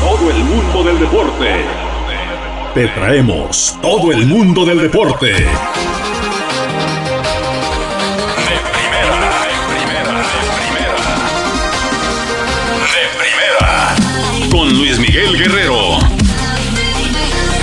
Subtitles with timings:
[0.00, 1.64] Todo el mundo del deporte.
[2.74, 5.26] Te traemos todo el mundo del deporte.
[5.26, 5.40] De
[8.72, 10.96] primera, de primera, de primera.
[12.94, 13.70] De primera.
[14.50, 15.98] Con Luis Miguel Guerrero.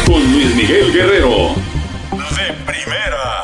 [0.06, 1.56] Con Luis Miguel Guerrero.
[2.12, 3.37] De primera.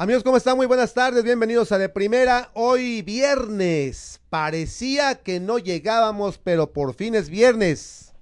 [0.00, 0.56] Amigos, ¿cómo están?
[0.56, 2.50] Muy buenas tardes, bienvenidos a De Primera.
[2.54, 8.14] Hoy viernes, parecía que no llegábamos, pero por fin es viernes.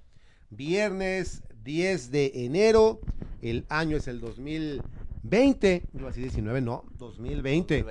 [0.49, 2.99] Viernes 10 de enero,
[3.41, 7.85] el año es el 2020, yo así 19, no, 2020.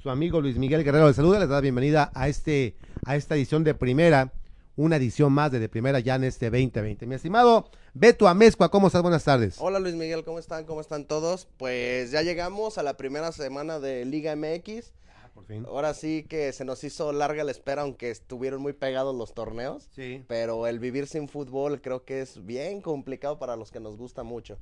[0.00, 3.34] Su amigo Luis Miguel Guerrero le saluda, les da la bienvenida a, este, a esta
[3.34, 4.32] edición de Primera,
[4.76, 7.06] una edición más de De Primera ya en este 2020.
[7.06, 9.02] Mi estimado Beto Amezcua, ¿cómo estás?
[9.02, 9.56] Buenas tardes.
[9.58, 10.64] Hola Luis Miguel, ¿cómo están?
[10.64, 11.46] ¿Cómo están todos?
[11.58, 14.92] Pues ya llegamos a la primera semana de Liga MX.
[15.34, 15.64] Por fin.
[15.66, 19.88] Ahora sí que se nos hizo larga la espera, aunque estuvieron muy pegados los torneos.
[19.94, 20.24] Sí.
[20.28, 24.22] Pero el vivir sin fútbol creo que es bien complicado para los que nos gusta
[24.24, 24.58] mucho.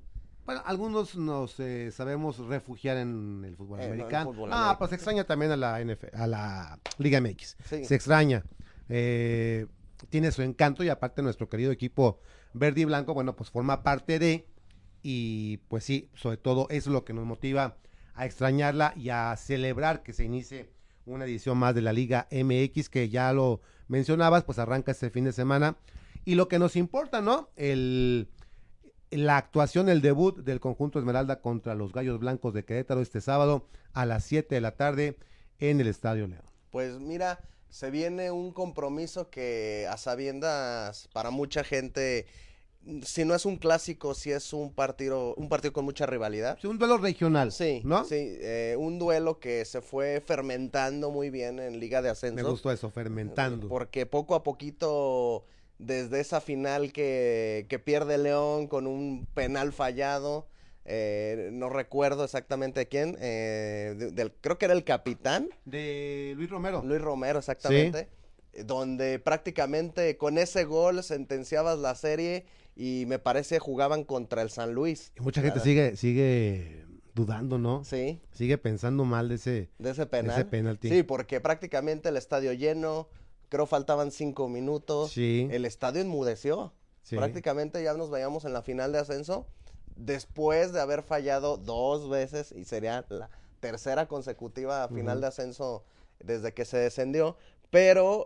[0.46, 4.32] Bueno, algunos nos eh, sabemos refugiar en el fútbol Eh, no, americano.
[4.32, 4.78] fútbol ah, americano.
[4.78, 7.56] pues se extraña también a la NF, a la Liga MX.
[7.68, 7.84] Sí.
[7.84, 8.44] Se extraña.
[8.88, 9.66] Eh,
[10.08, 12.20] tiene su encanto y aparte nuestro querido equipo
[12.52, 14.46] verde y blanco, bueno, pues forma parte de
[15.02, 17.76] y pues sí, sobre todo eso es lo que nos motiva
[18.14, 20.70] a extrañarla y a celebrar que se inicie
[21.06, 25.24] una edición más de la Liga MX que ya lo mencionabas, pues arranca este fin
[25.24, 25.76] de semana
[26.24, 27.50] y lo que nos importa, ¿no?
[27.56, 28.28] El
[29.10, 33.66] la actuación, el debut del conjunto Esmeralda contra los Gallos Blancos de Querétaro este sábado
[33.92, 35.18] a las 7 de la tarde
[35.58, 36.44] en el Estadio León.
[36.70, 37.40] Pues mira,
[37.70, 42.26] se viene un compromiso que a sabiendas para mucha gente,
[43.02, 46.58] si no es un clásico, si es un partido, un partido con mucha rivalidad.
[46.58, 48.04] Es un duelo regional, Sí, ¿no?
[48.04, 52.36] sí, eh, un duelo que se fue fermentando muy bien en Liga de Ascenso.
[52.36, 53.68] Me gustó eso, fermentando.
[53.68, 55.44] Porque poco a poquito,
[55.78, 60.46] desde esa final que, que pierde León con un penal fallado,
[60.92, 66.50] eh, no recuerdo exactamente quién, eh, de- del, creo que era el capitán, De Luis
[66.50, 66.82] Romero.
[66.84, 68.08] Luis Romero exactamente,
[68.64, 74.72] donde prácticamente con ese gol sentenciabas la serie y me parece jugaban contra el San
[74.74, 75.12] Luis.
[75.16, 76.84] Y mucha gente sigue, sigue
[77.14, 77.84] dudando, ¿no?
[77.84, 79.68] Sí, Sigue pensando mal de ese.
[79.78, 80.34] de ese penal.
[80.36, 80.88] ese penalti.
[80.88, 83.08] Sí, porque prácticamente el estadio lleno,
[83.48, 85.12] creo faltaban cinco minutos.
[85.12, 85.46] Sí.
[85.52, 86.72] El estadio enmudeció.
[87.02, 87.16] Sí.
[87.16, 89.46] Prácticamente ya nos veíamos en la final de ascenso
[90.00, 93.30] después de haber fallado dos veces y sería la
[93.60, 95.84] tercera consecutiva final de ascenso
[96.18, 97.36] desde que se descendió.
[97.70, 98.24] Pero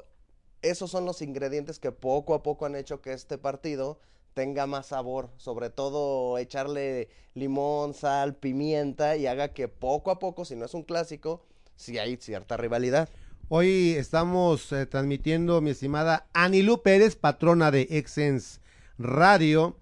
[0.62, 3.98] esos son los ingredientes que poco a poco han hecho que este partido
[4.32, 10.44] tenga más sabor, sobre todo echarle limón, sal, pimienta y haga que poco a poco,
[10.44, 11.44] si no es un clásico,
[11.76, 13.08] si hay cierta rivalidad.
[13.48, 18.60] Hoy estamos eh, transmitiendo, mi estimada Anilú Pérez, patrona de Exens
[18.98, 19.76] Radio,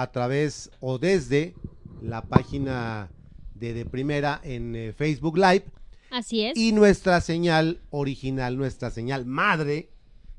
[0.00, 1.54] a través o desde
[2.02, 3.10] la página
[3.54, 5.64] de De Primera en eh, Facebook Live
[6.10, 6.56] Así es.
[6.56, 9.88] y nuestra señal original, nuestra señal madre,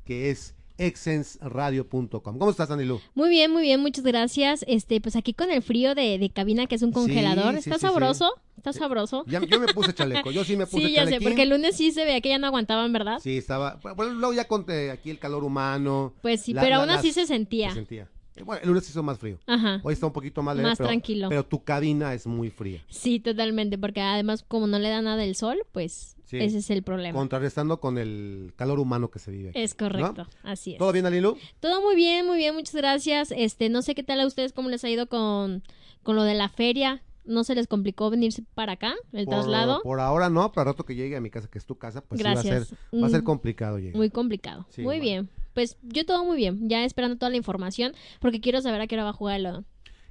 [0.05, 2.37] que es exensradio.com.
[2.37, 3.01] ¿Cómo estás, Anilú?
[3.15, 4.63] Muy bien, muy bien, muchas gracias.
[4.67, 7.53] Este, pues aquí con el frío de, de cabina, que es un congelador.
[7.53, 8.29] sí, ¿Está sí, sabroso?
[8.57, 9.23] ¿Está sabroso?
[9.27, 11.75] Ya, yo me puse chaleco, yo sí me puse Sí, ya sé, porque el lunes
[11.75, 13.19] sí se veía que ya no aguantaban, ¿verdad?
[13.21, 13.79] Sí, estaba.
[13.95, 16.13] Bueno, luego ya conté aquí el calor humano.
[16.21, 17.69] Pues sí, la- pero la- aún así las- se sentía.
[17.69, 18.09] Se sentía.
[18.41, 19.37] Eh, Bueno, el lunes hizo más frío.
[19.47, 19.79] Ajá.
[19.83, 21.29] Hoy está un poquito más leve, Más pero- tranquilo.
[21.29, 22.83] Pero tu cabina es muy fría.
[22.89, 26.37] Sí, totalmente, porque además como no le da nada el sol, pues Sí.
[26.39, 27.17] ese es el problema.
[27.17, 29.49] Contrarrestando con el calor humano que se vive.
[29.51, 30.27] aquí, Es correcto, ¿no?
[30.49, 30.77] así es.
[30.77, 31.37] ¿Todo bien, Alilu?
[31.61, 33.31] Todo muy bien, muy bien, muchas gracias.
[33.35, 35.63] Este, no sé qué tal a ustedes, cómo les ha ido con,
[36.03, 37.01] con lo de la feria.
[37.27, 39.81] ¿No se les complicó venirse para acá, el Por, traslado?
[39.83, 42.01] por ahora no, pero al rato que llegue a mi casa, que es tu casa,
[42.01, 42.63] pues sí va a ser,
[42.93, 43.95] va a ser Mm, complicado llegar.
[43.97, 44.65] Muy complicado.
[44.69, 45.01] Sí, muy bueno.
[45.03, 45.29] bien.
[45.53, 46.69] Pues yo todo muy bien.
[46.69, 49.43] Ya esperando toda la información porque quiero saber a qué hora va a jugar el
[49.43, 49.65] León.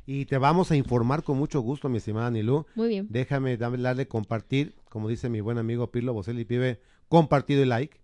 [0.04, 2.66] Y te vamos a informar con mucho gusto, mi estimada Anilú.
[2.76, 3.06] Muy bien.
[3.10, 7.98] Déjame darle compartir, como dice mi buen amigo Pirlo Boselli Pibe, compartido y like.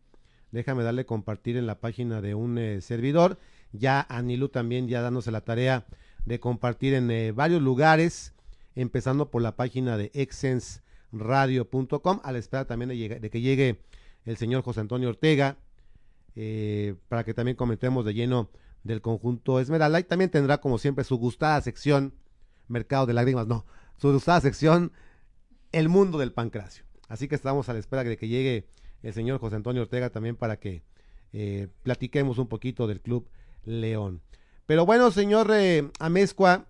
[0.51, 3.39] Déjame darle compartir en la página de un eh, servidor.
[3.73, 5.87] Ya Anilú también ya dándose la tarea
[6.25, 8.32] de compartir en eh, varios lugares,
[8.75, 10.11] empezando por la página de
[11.13, 13.81] radio.com a la espera también de que llegue
[14.25, 15.59] el señor José Antonio Ortega
[16.35, 18.51] eh, para que también comentemos de lleno
[18.85, 22.15] del conjunto Esmeralda y también tendrá como siempre su gustada sección
[22.69, 23.67] Mercado de Lágrimas, no,
[23.97, 24.93] su gustada sección
[25.73, 26.85] El Mundo del Pancracio.
[27.09, 28.67] Así que estamos a la espera de que llegue
[29.03, 30.83] el señor José Antonio Ortega también para que
[31.33, 33.29] eh, platiquemos un poquito del Club
[33.65, 34.23] León.
[34.67, 36.67] Pero bueno, señor eh, Amezcua,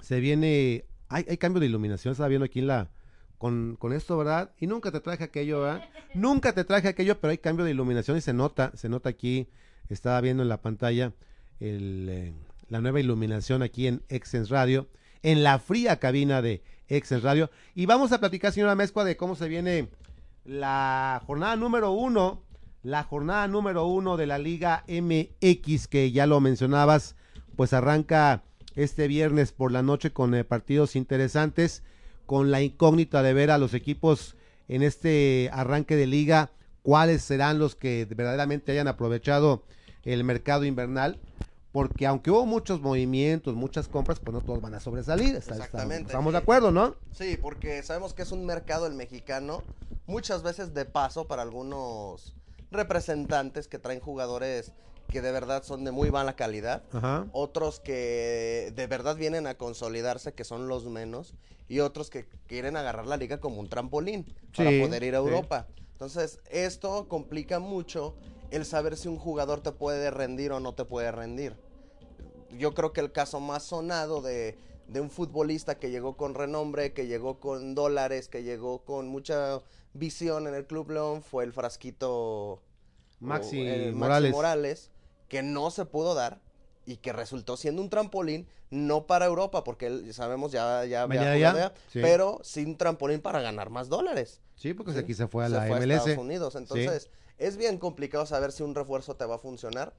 [0.00, 2.88] se viene, hay, hay cambio de iluminación, estaba viendo aquí en la,
[3.36, 4.52] con, con esto, ¿verdad?
[4.58, 5.88] Y nunca te traje aquello, ¿verdad?
[6.14, 9.48] nunca te traje aquello, pero hay cambio de iluminación y se nota, se nota aquí,
[9.88, 11.12] estaba viendo en la pantalla
[11.58, 12.34] el, eh,
[12.68, 14.88] la nueva iluminación aquí en Exens Radio,
[15.22, 17.50] en la fría cabina de Exens Radio.
[17.74, 19.88] Y vamos a platicar, señora Mezcua, de cómo se viene
[20.44, 22.42] la jornada número uno,
[22.82, 27.16] la jornada número uno de la Liga MX, que ya lo mencionabas,
[27.56, 28.44] pues arranca
[28.76, 31.82] este viernes por la noche con eh, partidos interesantes,
[32.26, 34.36] con la incógnita de ver a los equipos
[34.68, 36.50] en este arranque de liga,
[36.82, 39.64] cuáles serán los que verdaderamente hayan aprovechado
[40.04, 41.18] el mercado invernal,
[41.72, 45.34] porque aunque hubo muchos movimientos, muchas compras, pues no todos van a sobresalir.
[45.36, 46.94] está- está- Exactamente, Estamos de acuerdo, ¿no?
[47.12, 49.62] Sí, porque sabemos que es un mercado el mexicano,
[50.06, 52.34] muchas veces de paso para algunos
[52.70, 54.72] representantes que traen jugadores
[55.10, 57.26] que de verdad son de muy mala calidad, Ajá.
[57.32, 61.34] otros que de verdad vienen a consolidarse, que son los menos,
[61.68, 64.26] y otros que quieren agarrar la liga como un trampolín
[64.56, 65.24] para poder ir a sí.
[65.24, 65.66] Europa.
[65.92, 68.14] Entonces, esto complica mucho
[68.50, 71.54] el saber si un jugador te puede rendir o no te puede rendir.
[72.58, 74.56] Yo creo que el caso más sonado de,
[74.88, 79.60] de un futbolista que llegó con renombre, que llegó con dólares, que llegó con mucha
[79.92, 82.62] visión en el Club León fue el frasquito
[83.20, 84.32] Maxi o, Morales.
[84.32, 84.90] Morales,
[85.30, 86.40] que no se pudo dar
[86.84, 91.32] y que resultó siendo un trampolín no para Europa, porque él, sabemos ya, ya allá,
[91.32, 92.00] allá, sí.
[92.02, 94.40] pero sí un trampolín para ganar más dólares.
[94.56, 94.98] Sí, porque Sí.
[94.98, 95.96] aquí se fue a Se la fue a MLS.
[96.00, 96.54] Estados Unidos.
[96.56, 99.94] Entonces, es bien complicado saber si un refuerzo te va a funcionar,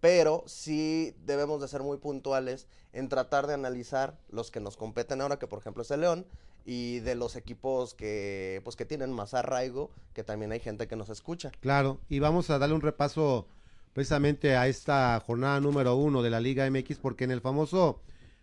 [0.00, 5.20] pero sí debemos de ser muy puntuales en tratar de analizar los que nos competen
[5.20, 6.26] ahora, que por ejemplo es el León,
[6.64, 10.96] y de los equipos que pues que tienen más arraigo, que también hay gente que
[10.96, 11.50] nos escucha.
[11.60, 13.46] Claro, y vamos a darle un repaso
[13.92, 18.02] precisamente a esta jornada número uno de la Liga MX, porque en el famoso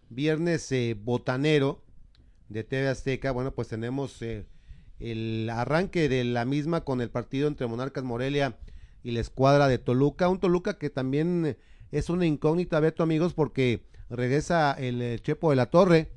[0.10, 1.84] viernes eh, botanero
[2.50, 4.46] de TV Azteca, bueno, pues tenemos eh,
[5.00, 8.58] el arranque de la misma con el partido entre Monarcas Morelia
[9.04, 11.58] y la escuadra de Toluca, un Toluca que también eh,
[11.92, 16.12] es una incógnita, Beto, amigos, porque regresa el Chepo de la Torre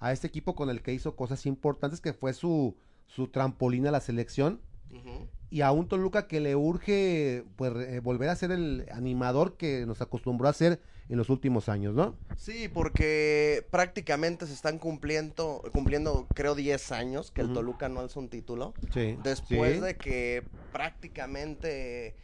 [0.00, 2.76] a este equipo con el que hizo cosas importantes, que fue su,
[3.06, 4.60] su trampolín a la selección
[5.54, 9.86] y a un Toluca que le urge pues eh, volver a ser el animador que
[9.86, 12.16] nos acostumbró a ser en los últimos años, ¿no?
[12.36, 17.52] Sí, porque prácticamente se están cumpliendo, cumpliendo creo 10 años que el.
[17.52, 18.74] Toluca no alza un título.
[18.92, 19.16] Sí.
[19.22, 19.80] Después sí.
[19.80, 20.42] de que
[20.72, 22.16] prácticamente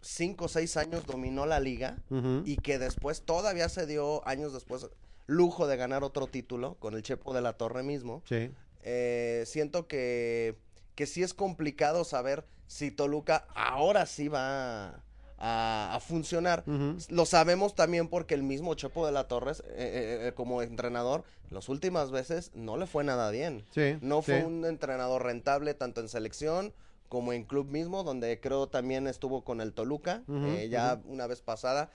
[0.00, 1.98] 5 o 6 años dominó la liga
[2.44, 4.88] y que después todavía se dio años después
[5.26, 8.24] lujo de ganar otro título con el Chepo de la Torre mismo.
[8.28, 8.50] Sí.
[8.82, 10.56] Eh, siento que,
[10.94, 15.02] que sí es complicado saber si Toluca ahora sí va
[15.38, 16.64] a, a funcionar.
[17.08, 21.24] Lo sabemos también porque el mismo Chepo de la Torres, eh, eh, eh, como entrenador,
[21.50, 23.64] las últimas veces no le fue nada bien.
[23.74, 26.72] Sí, No fue un entrenador rentable tanto en selección
[27.08, 31.42] como en club mismo, donde creo también estuvo con el Toluca, eh, ya una vez
[31.42, 31.90] pasada.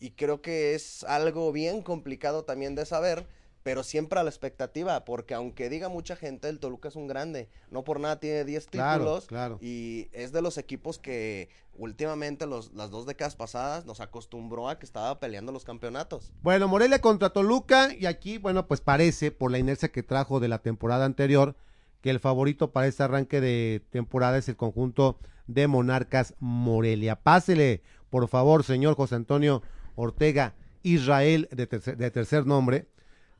[0.00, 3.26] Y creo que es algo bien complicado también de saber,
[3.64, 7.48] pero siempre a la expectativa, porque aunque diga mucha gente, el Toluca es un grande.
[7.70, 9.26] No por nada tiene 10 Claro, títulos.
[9.26, 9.58] claro.
[9.60, 14.78] Y es de los equipos que últimamente, los, las dos décadas pasadas, nos acostumbró a
[14.78, 16.30] que estaba peleando los campeonatos.
[16.42, 20.48] Bueno, Morelia contra Toluca y aquí, bueno, pues parece por la inercia que trajo de
[20.48, 21.56] la temporada anterior
[22.02, 27.16] que el favorito para este arranque de temporada es el conjunto de Monarcas Morelia.
[27.16, 29.62] Pásele, por favor, señor José Antonio
[29.96, 32.88] Ortega Israel de tercer, de tercer nombre.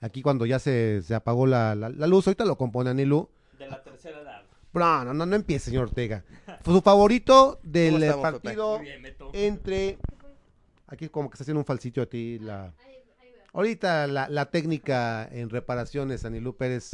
[0.04, 3.28] Aquí cuando ya se, se apagó la, la- la luz, ahorita lo compone Anilú.
[3.58, 4.42] De la tercera edad.
[4.74, 6.24] No, no, no, no empiece, señor Ortega.
[6.64, 9.98] Su favorito del partido bien, entre
[10.88, 12.74] aquí como que está haciendo un falsito a ti la
[13.52, 16.90] ahorita la, la técnica en reparaciones Anilú Pérez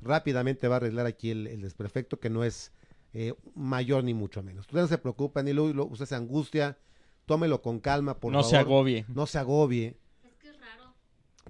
[0.00, 2.72] rápidamente va a arreglar aquí el, el desperfecto que no es
[3.12, 6.78] eh, mayor ni mucho menos usted no se preocupe Anilú usted se angustia
[7.26, 9.04] tómelo con calma por no favor se agobie.
[9.08, 10.94] no se agobie Es que es raro.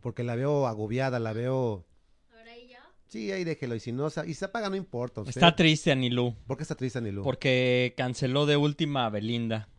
[0.04, 1.86] Porque la veo agobiada la veo
[3.06, 5.30] sí ahí déjelo y si no y se apaga no importa usted.
[5.30, 6.36] Está triste Anilú.
[6.46, 7.22] ¿por qué está triste Anilú?
[7.22, 9.70] Porque canceló de última a Belinda.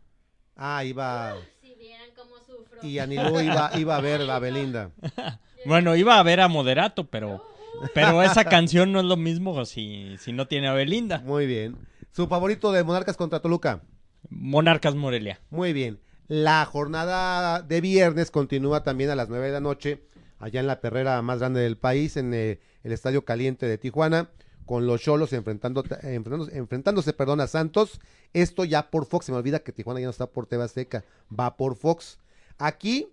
[0.56, 2.80] ah iba Si vieran cómo sufro.
[2.82, 4.90] y Anilú iba iba a ver a Belinda
[5.64, 7.46] Bueno, iba a ver a Moderato, pero
[7.94, 11.18] Pero esa canción no es lo mismo si, si no tiene a Belinda.
[11.20, 11.76] Muy bien.
[12.10, 13.82] Su favorito de Monarcas contra Toluca.
[14.28, 15.40] Monarcas Morelia.
[15.50, 16.00] Muy bien.
[16.28, 20.02] La jornada de viernes continúa también a las 9 de la noche,
[20.38, 24.30] allá en la perrera más grande del país, en eh, el Estadio Caliente de Tijuana,
[24.64, 28.00] con los Cholos enfrentando, enfrentándose, enfrentándose a Santos.
[28.32, 29.26] Esto ya por Fox.
[29.26, 32.18] Se me olvida que Tijuana ya no está por TV Azteca, va por Fox.
[32.58, 33.08] Aquí,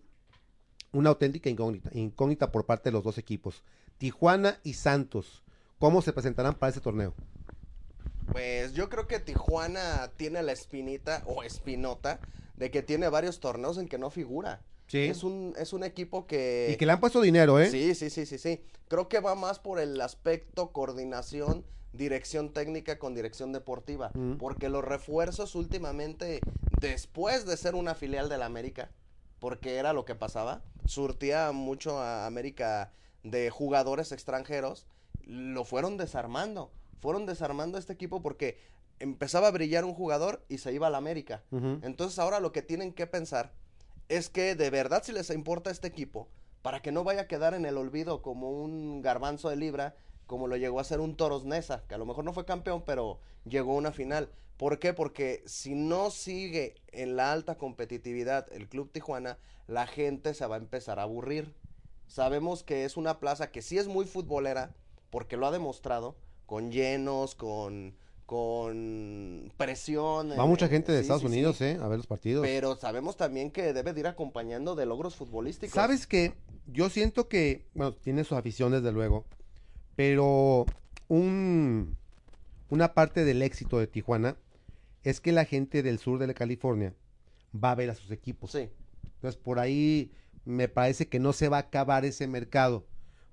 [0.92, 3.63] una auténtica incógnita, incógnita por parte de los dos equipos.
[3.98, 5.44] Tijuana y Santos.
[5.80, 7.13] ¿Cómo se presentarán para ese torneo?
[8.32, 12.20] Pues yo creo que Tijuana tiene la espinita o espinota
[12.56, 14.62] de que tiene varios torneos en que no figura.
[14.87, 14.99] Sí.
[15.05, 16.69] Es un, es un equipo que...
[16.73, 17.69] Y que le han puesto dinero, ¿eh?
[17.69, 18.61] Sí, sí, sí, sí, sí.
[18.87, 24.11] Creo que va más por el aspecto coordinación, dirección técnica con dirección deportiva.
[24.13, 24.33] Mm.
[24.33, 26.41] Porque los refuerzos últimamente,
[26.79, 28.91] después de ser una filial del América,
[29.39, 32.91] porque era lo que pasaba, surtía mucho a América
[33.23, 34.85] de jugadores extranjeros,
[35.25, 36.71] lo fueron desarmando.
[36.99, 38.57] Fueron desarmando este equipo porque
[38.99, 41.43] empezaba a brillar un jugador y se iba al América.
[41.81, 43.51] Entonces ahora lo que tienen que pensar
[44.17, 46.27] es que de verdad si les importa este equipo,
[46.62, 49.96] para que no vaya a quedar en el olvido como un garbanzo de libra,
[50.27, 52.84] como lo llegó a ser un Toros Nesa, que a lo mejor no fue campeón,
[52.86, 54.29] pero llegó a una final.
[54.58, 54.93] ¿Por qué?
[54.93, 60.55] Porque si no sigue en la alta competitividad el Club Tijuana, la gente se va
[60.55, 61.53] a empezar a aburrir.
[62.08, 64.75] Sabemos que es una plaza que sí es muy futbolera,
[65.10, 66.15] porque lo ha demostrado,
[66.46, 70.32] con llenos, con, con presión.
[70.32, 71.34] Va eh, mucha gente de sí, Estados sí, sí.
[71.34, 71.77] Unidos, ¿eh?
[71.82, 72.46] A ver los partidos.
[72.46, 75.74] Pero sabemos también que debe de ir acompañando de logros futbolísticos.
[75.74, 76.34] ¿Sabes qué?
[76.68, 79.25] Yo siento que, bueno, tiene su afición desde luego,
[79.96, 80.65] pero
[81.08, 81.98] un,
[82.70, 84.38] una parte del éxito de Tijuana
[85.03, 86.94] es que la gente del sur de la California
[87.53, 88.51] va a ver a sus equipos.
[88.51, 88.70] Sí.
[89.15, 90.12] Entonces, por ahí
[90.46, 92.86] me parece que no se va a acabar ese mercado,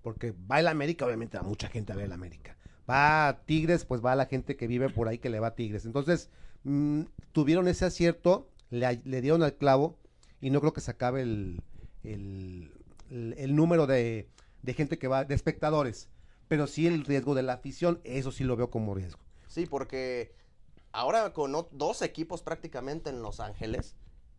[0.02, 2.56] porque va el América, obviamente va mucha gente a ver el América.
[2.90, 5.54] Va a Tigres, pues va la gente que vive por ahí que le va a
[5.54, 5.84] Tigres.
[5.84, 6.28] Entonces,
[6.64, 9.96] mm, tuvieron ese acierto, le, le dieron al clavo
[10.40, 11.62] y no creo que se acabe el,
[12.02, 12.72] el,
[13.10, 14.28] el- el número de,
[14.62, 16.08] de gente que va, de espectadores.
[16.48, 19.20] Pero sí el riesgo de la afición, eso sí lo veo como riesgo.
[19.46, 20.34] Sí, porque
[20.92, 23.94] ahora con dos equipos prácticamente en Los Ángeles,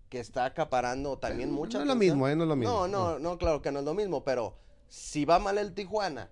[0.09, 2.35] que está acaparando también mucha no es lo mismo, ¿eh?
[2.35, 2.87] No es lo mismo.
[2.87, 4.57] No, no, no, claro que no es lo mismo, pero
[4.89, 6.29] si va mal el Tijuana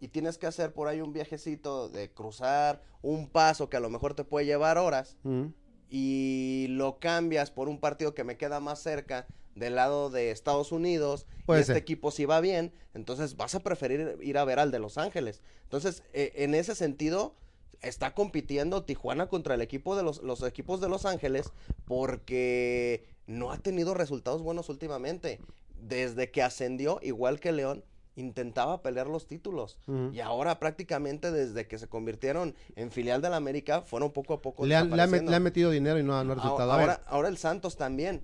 [0.00, 3.90] y tienes que hacer por ahí un viajecito de cruzar un paso que a lo
[3.90, 5.46] mejor te puede llevar horas Mm.
[5.90, 10.70] y lo cambias por un partido que me queda más cerca del lado de Estados
[10.70, 14.58] Unidos Puede y este equipo sí va bien, entonces vas a preferir ir a ver
[14.60, 15.42] al de Los Ángeles.
[15.64, 17.34] Entonces, eh, en ese sentido,
[17.80, 21.50] está compitiendo Tijuana contra el equipo de los, los equipos de Los Ángeles
[21.86, 25.40] porque no ha tenido resultados buenos últimamente.
[25.80, 27.84] Desde que ascendió, igual que León,
[28.20, 29.78] intentaba pelear los títulos.
[30.12, 34.42] Y ahora prácticamente desde que se convirtieron en filial de la América, fueron poco a
[34.42, 36.72] poco Le han, le met- le metido dinero y no, no ha resultado.
[36.72, 38.22] Ahora, ahora el Santos también.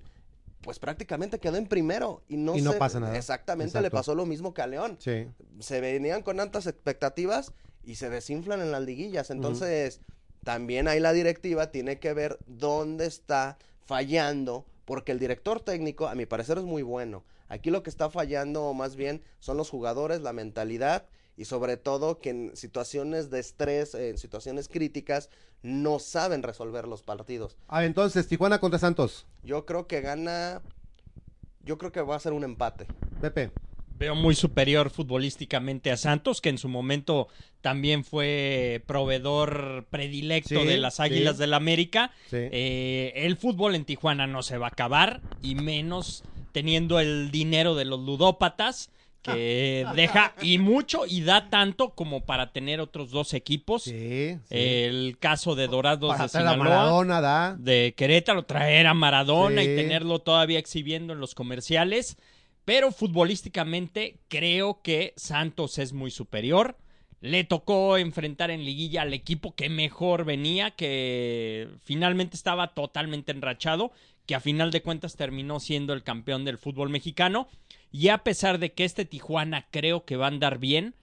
[0.61, 3.15] Pues prácticamente quedó en primero y no, Y no se- pasa nada.
[3.15, 4.97] Exactamente, le pasó lo mismo que a León.
[4.99, 5.27] sí.
[5.59, 7.51] Se venían con altas expectativas
[7.83, 9.29] y se desinflan en las liguillas.
[9.29, 10.01] Entonces,
[10.43, 16.15] también ahí la directiva tiene que ver dónde está fallando, porque el director técnico, a
[16.15, 17.23] mi parecer, es muy bueno.
[17.47, 21.05] Aquí lo que está fallando más bien son los jugadores, la mentalidad
[21.37, 25.29] y sobre todo que en situaciones de estrés, en situaciones críticas,
[25.61, 27.57] no saben resolver los partidos.
[27.67, 29.25] A ver, entonces, Tijuana contra Santos.
[29.43, 30.61] Yo creo que gana.
[31.63, 32.85] Yo creo que va a ser un empate.
[33.21, 33.51] Pepe.
[33.97, 37.29] Veo muy superior futbolísticamente a Santos, que en su momento
[37.61, 41.41] también fue proveedor predilecto Sí, de las Águilas sí.
[41.41, 42.11] del América.
[42.29, 42.37] Sí.
[42.51, 46.23] Eh, el fútbol en Tijuana no se va a acabar, y menos
[46.55, 48.89] teniendo el dinero de los ludópatas,
[49.21, 53.83] que deja y mucho y da tanto como para tener otros dos equipos.
[53.83, 54.37] Sí.
[54.47, 54.55] sí.
[54.55, 57.55] El caso de Dorados Para de Sinaloa Maradona, da.
[57.59, 59.69] de Querétaro, traer a Maradona Sí.
[59.69, 62.15] y tenerlo todavía exhibiendo en los comerciales.
[62.63, 66.77] Pero futbolísticamente creo que Santos es muy superior.
[67.19, 73.91] Le tocó enfrentar en liguilla al equipo que mejor venía, que finalmente estaba totalmente enrachado,
[74.25, 77.47] que a final de cuentas terminó siendo el campeón del fútbol mexicano.
[77.91, 80.95] Y a pesar de que este Tijuana creo que va a andar bien,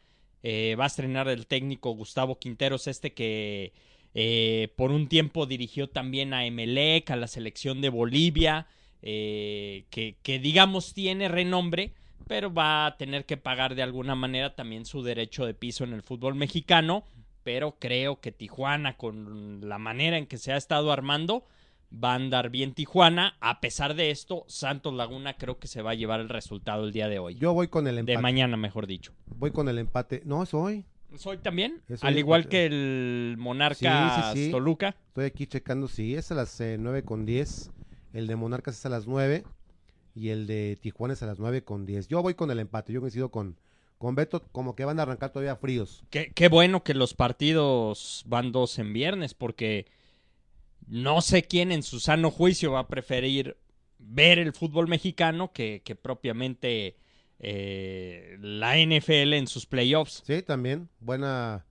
[0.43, 3.73] eh, va a estrenar el técnico Gustavo Quinteros, este que
[4.15, 8.67] eh, por un tiempo dirigió también a Emelec, a la selección de Bolivia,
[9.03, 11.93] eh, que, que digamos tiene renombre,
[12.27, 15.93] pero va a tener que pagar de alguna manera también su derecho de piso en
[15.93, 17.05] el fútbol mexicano.
[17.45, 21.45] Pero creo que Tijuana, con la manera en que se ha estado armando,
[21.93, 23.37] va a andar bien Tijuana.
[23.41, 26.93] A pesar de esto, Santos Laguna creo que se va a llevar el resultado el
[26.93, 27.35] día de hoy.
[27.37, 28.19] Yo voy con el de empate.
[28.19, 29.13] mañana, mejor dicho.
[29.27, 30.23] Voy con el empate.
[30.25, 30.85] No, es hoy.
[31.17, 31.83] ¿Soy también?
[32.01, 34.51] Al igual que el Monarca Sí, sí, sí.
[34.51, 34.97] Toluca.
[35.09, 35.87] Estoy aquí checando.
[35.89, 37.71] Sí, es a las eh, 9 con 10.
[38.15, 39.45] El de Monarcas es a las 9.
[40.15, 42.09] Y el de Tijuana es a las 9 con 10.
[42.09, 42.93] Yo voy con el empate.
[42.95, 43.57] Yo coincido con,
[43.99, 44.43] con Beto.
[44.53, 46.03] Como que van a arrancar todavía fríos.
[46.09, 49.87] Qué, qué bueno que los partidos van dos en viernes, porque
[50.87, 53.57] no sé quién en su sano juicio va a preferir
[53.99, 56.97] ver el fútbol mexicano que, propiamente
[57.39, 60.23] eh, la NFL en sus playoffs.
[60.27, 60.89] Sí, también.
[61.01, 61.67] Buena,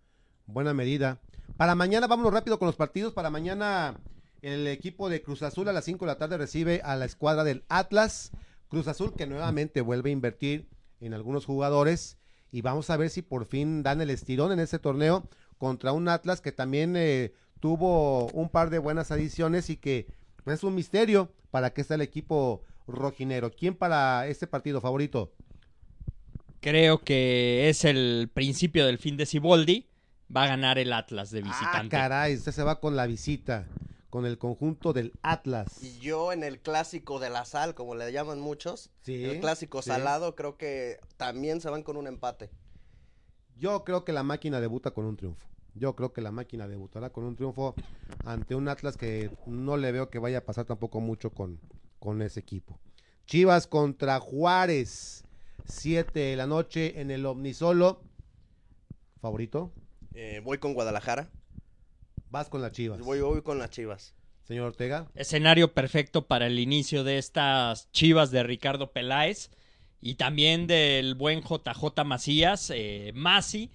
[0.46, 1.20] buena medida.
[1.58, 3.14] Para mañana, vámonos rápido con los partidos.
[3.14, 4.00] Para mañana,
[4.42, 7.44] el equipo de Cruz Azul a las 5 de la tarde recibe a la escuadra
[7.44, 8.32] del Atlas.
[8.68, 10.68] Cruz Azul que nuevamente vuelve a invertir
[11.00, 12.18] en algunos jugadores.
[12.52, 15.30] Y vamos a ver si por fin dan el estirón en ese torneo
[15.62, 20.08] contra un Atlas que también eh, tuvo un par de buenas adiciones y que
[20.48, 23.52] es un misterio para que está el equipo rojinero.
[23.52, 25.32] ¿Quién para este partido favorito?
[26.62, 29.88] Creo que es el principio del fin de Siboldi.
[30.36, 31.90] Va a ganar el Atlas de Ah, visitante.
[31.96, 33.68] caray, usted se va con la visita,
[34.10, 35.84] con el conjunto del Atlas.
[35.84, 39.84] Y yo en el clásico de la sal, como le llaman muchos, Sí, el clásico
[39.84, 39.90] sí.
[39.92, 42.50] salado, creo que también se van con un empate.
[43.58, 45.51] Yo creo que la máquina debuta con un triunfo.
[45.74, 47.76] Yo creo que la máquina debutará con un triunfo
[48.26, 51.60] ante un Atlas que no le veo que vaya a pasar tampoco mucho con,
[52.00, 52.80] con ese equipo.
[53.26, 55.24] Chivas contra Juárez,
[55.66, 58.04] 7 de la noche en el Omnisolo.
[59.22, 59.72] ¿Favorito?
[60.14, 61.30] Eh, voy con Guadalajara.
[62.30, 63.00] Vas con las Chivas.
[63.00, 64.16] Voy, voy con las Chivas.
[64.44, 65.08] Señor Ortega.
[65.16, 69.50] Escenario perfecto para el inicio de estas chivas de Ricardo Peláez
[70.02, 73.72] y también del buen JJ Macías, eh, Masi,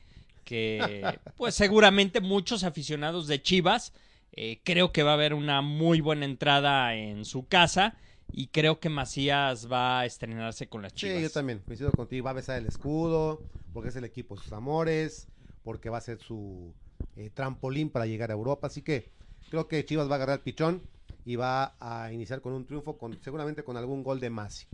[0.46, 3.92] que pues seguramente muchos aficionados de Chivas
[4.32, 7.98] eh, creo que va a haber una muy buena entrada en su casa
[8.32, 11.16] y creo que Macías va a estrenarse con las Chivas.
[11.16, 12.24] Sí, yo también, coincido contigo.
[12.24, 15.28] Va a besar el escudo, porque es el equipo de sus amores,
[15.62, 16.72] porque va a ser su
[17.16, 18.66] eh, trampolín para llegar a Europa.
[18.66, 19.10] Así que
[19.50, 20.82] creo que Chivas va a agarrar pichón
[21.24, 24.66] y va a iniciar con un triunfo, con, seguramente con algún gol de Masi.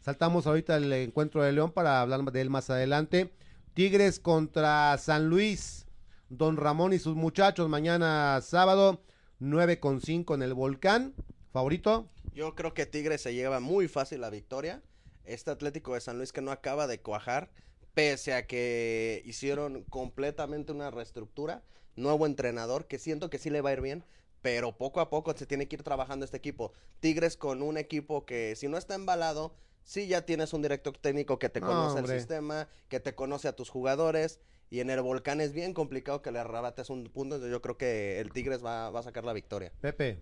[0.00, 3.32] Saltamos ahorita el encuentro de León para hablar de él más adelante.
[3.74, 5.86] Tigres contra San Luis.
[6.28, 9.02] Don Ramón y sus muchachos mañana sábado,
[9.38, 11.14] 9 con 5 en el Volcán.
[11.52, 12.10] ¿Favorito?
[12.34, 14.82] Yo creo que Tigres se lleva muy fácil la victoria.
[15.24, 17.50] Este Atlético de San Luis que no acaba de cuajar,
[17.94, 21.62] pese a que hicieron completamente una reestructura,
[21.96, 24.04] nuevo entrenador, que siento que sí le va a ir bien,
[24.42, 26.72] pero poco a poco se tiene que ir trabajando este equipo.
[27.00, 29.54] Tigres con un equipo que si no está embalado,
[29.84, 32.14] sí ya tienes un director técnico que te No, conoce hombre.
[32.14, 34.40] el sistema, que te conoce a tus jugadores.
[34.70, 37.34] Y en el volcán es bien complicado que le arrebates un punto.
[37.36, 39.72] Entonces yo creo que el Tigres va, va a sacar la victoria.
[39.80, 40.18] Pepe.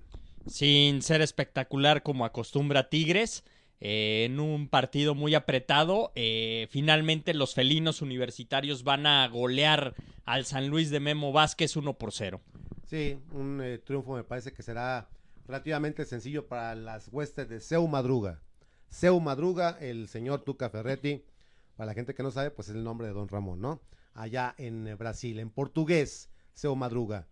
[0.46, 3.44] sin ser espectacular como acostumbra Tigres.
[3.82, 9.94] eh, en un partido muy apretado, eh, finalmente los felinos universitarios van a golear
[10.26, 12.40] al San Luis de Memo Vázquez 1 por 0.
[12.86, 15.08] Sí, un eh, triunfo me parece que será
[15.46, 18.42] relativamente sencillo para las huestes de Seu Madruga.
[18.90, 21.24] Seu Madruga, el señor Tuca Ferretti,
[21.76, 23.80] para la gente que no sabe, pues es el nombre de Don Ramón, ¿no?
[24.14, 27.28] Allá en Brasil, en portugués, Seu Madruga.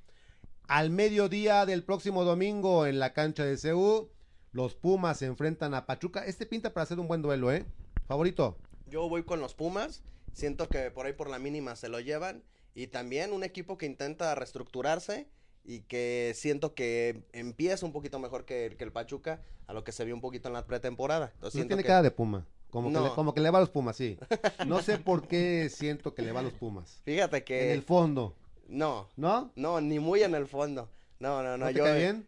[0.69, 4.09] Al mediodía del próximo domingo en la cancha de Seu,
[4.53, 6.25] los Pumas se enfrentan a Pachuca.
[6.25, 7.67] Este pinta para hacer un buen duelo, ¿eh?
[8.07, 8.57] Favorito.
[8.87, 10.03] Yo voy con los Pumas.
[10.33, 12.45] Siento que por ahí por la mínima se lo llevan.
[12.75, 15.29] Y también un equipo que intenta reestructurarse
[15.69, 19.93] y que siento que empieza un poquito mejor que, que el Pachuca, a lo que
[19.93, 21.31] se vio un poquito en la pretemporada.
[21.35, 22.47] Entonces, No tiene que- cara de Puma.
[22.71, 24.19] Como, que le, como que le va a los Pumas, sí.
[24.67, 27.03] No sé por qué siento que le va a los Pumas.
[27.05, 27.67] Fíjate que...
[27.67, 28.35] En el fondo,
[28.67, 29.53] No, ¿no?
[29.57, 30.89] no, ni muy en el fondo.
[31.21, 31.59] No, no, no.
[31.59, 32.27] ¿No te yo, cae bien?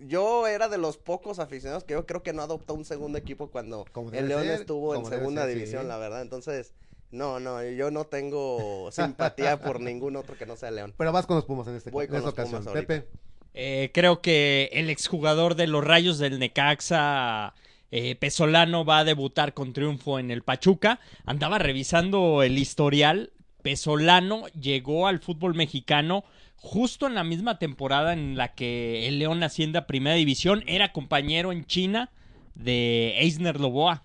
[0.00, 3.50] yo era de los pocos aficionados que yo creo que no adoptó un segundo equipo
[3.52, 5.88] cuando el León ser, estuvo en segunda ser, división, sí.
[5.88, 6.22] la verdad.
[6.22, 6.72] Entonces,
[7.10, 10.94] no, no, yo no tengo simpatía por ningún otro que no sea León.
[10.96, 12.64] Pero vas con los Pumas en, este, Voy en con esta los ocasión.
[12.64, 12.74] Pumas.
[12.84, 13.08] Pepe,
[13.54, 17.54] Eh, creo que el exjugador de los Rayos del Necaxa,
[17.90, 21.00] eh, Pesolano, va a debutar con triunfo en el Pachuca.
[21.24, 23.32] Andaba revisando el historial.
[23.62, 26.24] Pesolano llegó al fútbol mexicano
[26.56, 30.62] justo en la misma temporada en la que el León asciende a Primera División.
[30.66, 32.10] Era compañero en China
[32.54, 34.04] de Eisner Loboa.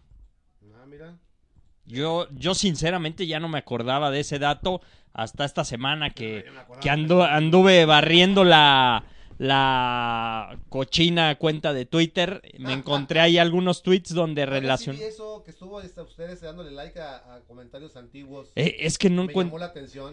[1.86, 4.82] Yo, yo sinceramente ya no me acordaba de ese dato
[5.14, 6.46] hasta esta semana que,
[6.82, 9.06] que andu- anduve barriendo la,
[9.38, 12.42] la cochina cuenta de Twitter.
[12.58, 14.96] Me encontré ahí algunos tweets donde relacion...
[14.96, 18.52] Sí, eso que estuvo este, ustedes dándole like a, a comentarios antiguos.
[18.56, 19.56] Eh, es que no encuentro...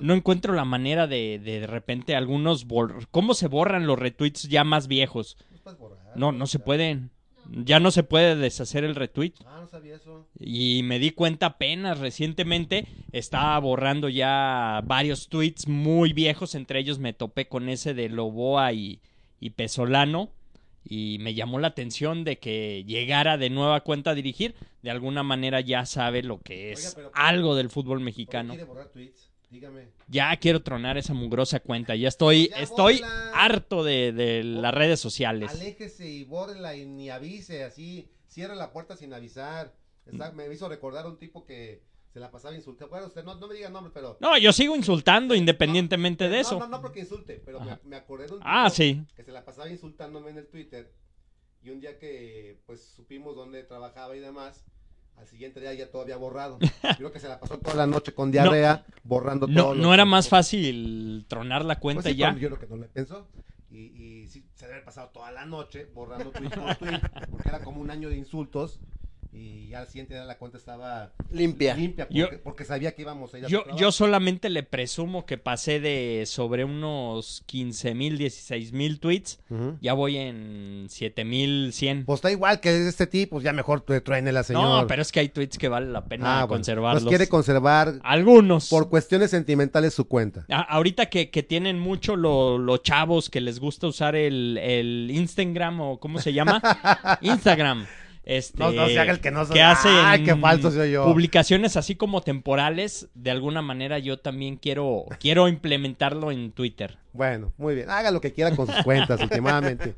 [0.01, 2.67] No encuentro la manera de de, de repente algunos...
[3.11, 5.37] ¿Cómo se borran los retweets ya más viejos?
[6.15, 7.11] No, no se pueden.
[7.51, 9.33] Ya no se puede deshacer el retweet.
[9.45, 10.27] Ah, no sabía eso.
[10.39, 16.99] Y me di cuenta apenas recientemente, estaba borrando ya varios tweets muy viejos, entre ellos
[16.99, 19.01] me topé con ese de Loboa y,
[19.41, 20.31] y Pesolano,
[20.85, 25.23] y me llamó la atención de que llegara de nueva cuenta a dirigir, de alguna
[25.23, 28.49] manera ya sabe lo que es Oiga, pero- algo del fútbol ¿Por qué mexicano.
[28.55, 29.31] quiere borrar tweets?
[29.53, 29.91] Dígame.
[30.09, 33.31] Ya quiero tronar esa mugrosa cuenta, ya estoy, Ya estoy bórrela.
[33.35, 35.51] harto de, de las redes sociales.
[35.51, 38.09] Aléjese y bórrela y ni avise, así.
[38.27, 39.75] Cierre la puerta sin avisar.
[40.07, 41.83] Está- me hizo recordar a un tipo que
[42.15, 42.89] se la pasaba insultando.
[42.89, 44.17] Bueno, usted no, no me diga nombre, pero.
[44.21, 46.59] No, yo sigo insultando independientemente de No, eso.
[46.59, 49.05] No, no, porque insulte, pero me, acordé de un tipo Ah, sí.
[49.15, 50.91] que se la pasaba insultándome en el Twitter.
[51.63, 54.65] Y un día que pues supimos dónde trabajaba y demás,
[55.17, 56.59] al siguiente día ya todo había borrado.
[56.99, 59.75] Creo que se la pasó toda la noche con diarrea, borrando No, todo.
[59.77, 62.35] no era más fácil tronar la cuenta Pues sí, ya.
[62.37, 63.29] Yo creo que no le pensó.
[63.71, 63.79] Y,
[64.23, 67.81] y sí, se haber pasado toda la noche borrando tweet por tweet, porque era como
[67.81, 68.81] un año de insultos.
[69.35, 71.75] Y ya al siguiente día la cuenta estaba Limpia.
[71.75, 75.25] limpia, porque, Yo- porque sabía que íbamos a ir a Yo, yo solamente le presumo
[75.25, 79.41] que pasé de sobre unos 15 mil, 16 mil tweets.
[79.49, 79.79] Ujú.
[79.81, 82.05] Ya voy en 7 mil 100.
[82.05, 84.65] Pues está igual que es este tipo, pues ya mejor truene la señor.
[84.83, 86.49] No, pero es que hay tweets que vale la pena Ah, bueno.
[86.49, 87.03] conservarlos.
[87.05, 88.69] Pues quiere conservar Algunos.
[88.69, 90.45] por cuestiones sentimentales su cuenta.
[90.51, 95.11] A- ahorita que, que tienen mucho lo- los chavos que les gusta usar el, el
[95.11, 96.61] Instagram o ¿cómo se llama?
[97.23, 97.87] Instagram.
[98.25, 99.55] Este, No, no se haga el que no sabe.
[99.55, 101.05] que hacen Ay, qué falso soy yo.
[101.05, 103.09] publicaciones así como temporales.
[103.15, 106.99] De alguna manera yo también quiero, quiero implementarlo en Twitter.
[107.13, 107.91] Bueno, muy bien.
[107.91, 109.95] Haga lo que quiera con sus cuentas últimamente.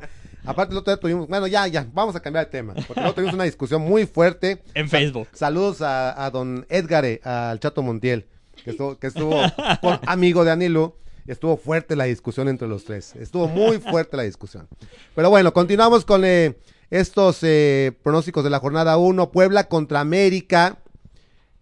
[0.46, 2.74] Aparte, el otro día tuvimos, bueno, ya, ya, vamos a cambiar de tema.
[2.74, 4.62] Porque luego tuvimos una discusión muy fuerte.
[4.74, 5.28] En Facebook.
[5.32, 8.26] Saludos a, a don Edgar, al Chato Montiel,
[8.62, 9.36] que estuvo, que estuvo
[9.82, 10.94] con- amigo de Anilu.
[11.26, 13.16] Estuvo fuerte la discusión entre los tres.
[13.16, 14.68] Estuvo muy fuerte la discusión.
[15.14, 16.54] Pero bueno, continuamos con eh,
[16.90, 19.30] estos eh, pronósticos de la jornada 1.
[19.30, 20.78] Puebla contra América,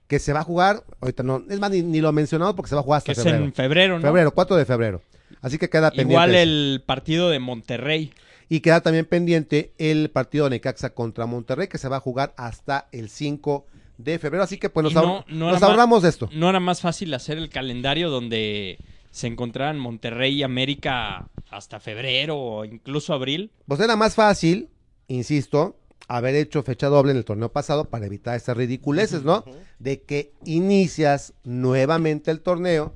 [0.06, 2.68] que se va a jugar, ahorita no, es más, ni, ni lo he mencionado porque
[2.68, 3.44] se va a jugar hasta Que es febrero.
[3.44, 4.02] en febrero, ¿no?
[4.06, 5.02] Febrero, 4 de febrero.
[5.40, 6.12] Así que queda pendiente.
[6.12, 6.42] Igual eso.
[6.42, 8.12] el partido de Monterrey.
[8.48, 12.34] Y queda también pendiente el partido de Necaxa contra Monterrey, que se va a jugar
[12.36, 14.44] hasta el 5 de febrero.
[14.44, 16.28] Así que pues nos, no- ahor- no nos ahorramos de esto.
[16.34, 18.78] ¿No era más fácil hacer el calendario donde
[19.10, 23.50] se encontraran Monterrey y América hasta febrero o incluso abril?
[23.66, 24.68] Pues era más fácil,
[25.08, 25.76] insisto,
[26.08, 29.44] haber hecho fecha doble en el torneo pasado para evitar estas ridiculeces, ¿no?
[29.78, 32.94] De que inicias nuevamente el torneo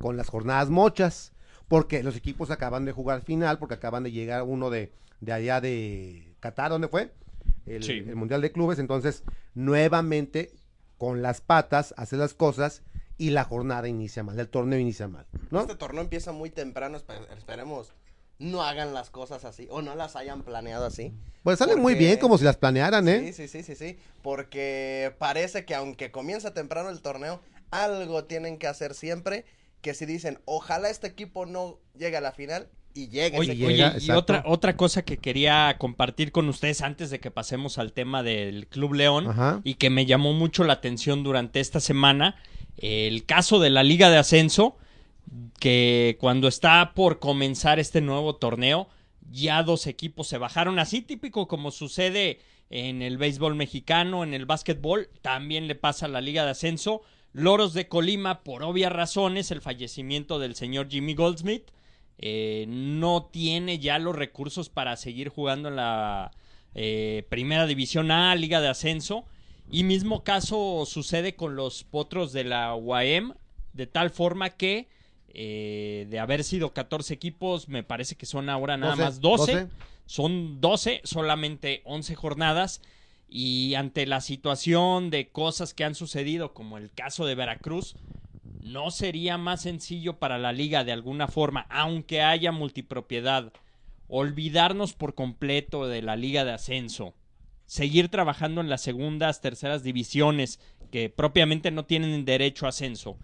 [0.00, 1.32] con las jornadas mochas,
[1.68, 5.60] porque los equipos acaban de jugar final, porque acaban de llegar uno de, de allá
[5.60, 7.12] de Qatar, ¿dónde fue?
[7.66, 7.92] El, Sí.
[8.06, 10.52] el Mundial de Clubes, entonces nuevamente
[10.98, 12.82] con las patas hace las cosas
[13.18, 15.60] y la jornada inicia mal, el torneo inicia mal, ¿no?
[15.62, 17.92] Este torneo empieza muy temprano, espe- esperemos
[18.38, 21.12] no hagan las cosas así o no las hayan planeado así.
[21.42, 23.32] Pues salen muy bien como si las planearan, ¿eh?
[23.32, 28.58] Sí, sí, sí, sí, sí, porque parece que aunque comienza temprano el torneo, algo tienen
[28.58, 29.44] que hacer siempre,
[29.80, 33.60] que si dicen, ojalá este equipo no llegue a la final y llegue Oye, ese
[33.60, 37.78] llega, oye, y otra, otra cosa que quería compartir con ustedes antes de que pasemos
[37.78, 39.60] al tema del Club León Ajá.
[39.64, 42.36] y que me llamó mucho la atención durante esta semana,
[42.78, 44.76] el caso de la Liga de Ascenso,
[45.58, 48.88] que cuando está por comenzar este nuevo torneo,
[49.30, 54.46] ya dos equipos se bajaron, así típico como sucede en el béisbol mexicano, en el
[54.46, 57.02] básquetbol, también le pasa a la Liga de Ascenso.
[57.32, 61.70] Loros de Colima, por obvias razones, el fallecimiento del señor Jimmy Goldsmith,
[62.18, 66.30] eh, no tiene ya los recursos para seguir jugando en la
[66.74, 69.26] eh, Primera División A, Liga de Ascenso.
[69.70, 73.34] Y mismo caso sucede con los potros de la UAM,
[73.72, 74.88] de tal forma que
[75.38, 79.52] eh, de haber sido 14 equipos, me parece que son ahora nada 12, más 12.
[79.52, 79.68] 12.
[80.06, 82.80] Son 12, solamente 11 jornadas.
[83.28, 87.96] Y ante la situación de cosas que han sucedido, como el caso de Veracruz,
[88.62, 93.52] ¿no sería más sencillo para la liga de alguna forma, aunque haya multipropiedad,
[94.08, 97.12] olvidarnos por completo de la liga de ascenso?
[97.66, 103.18] Seguir trabajando en las segundas, terceras divisiones que propiamente no tienen derecho a ascenso.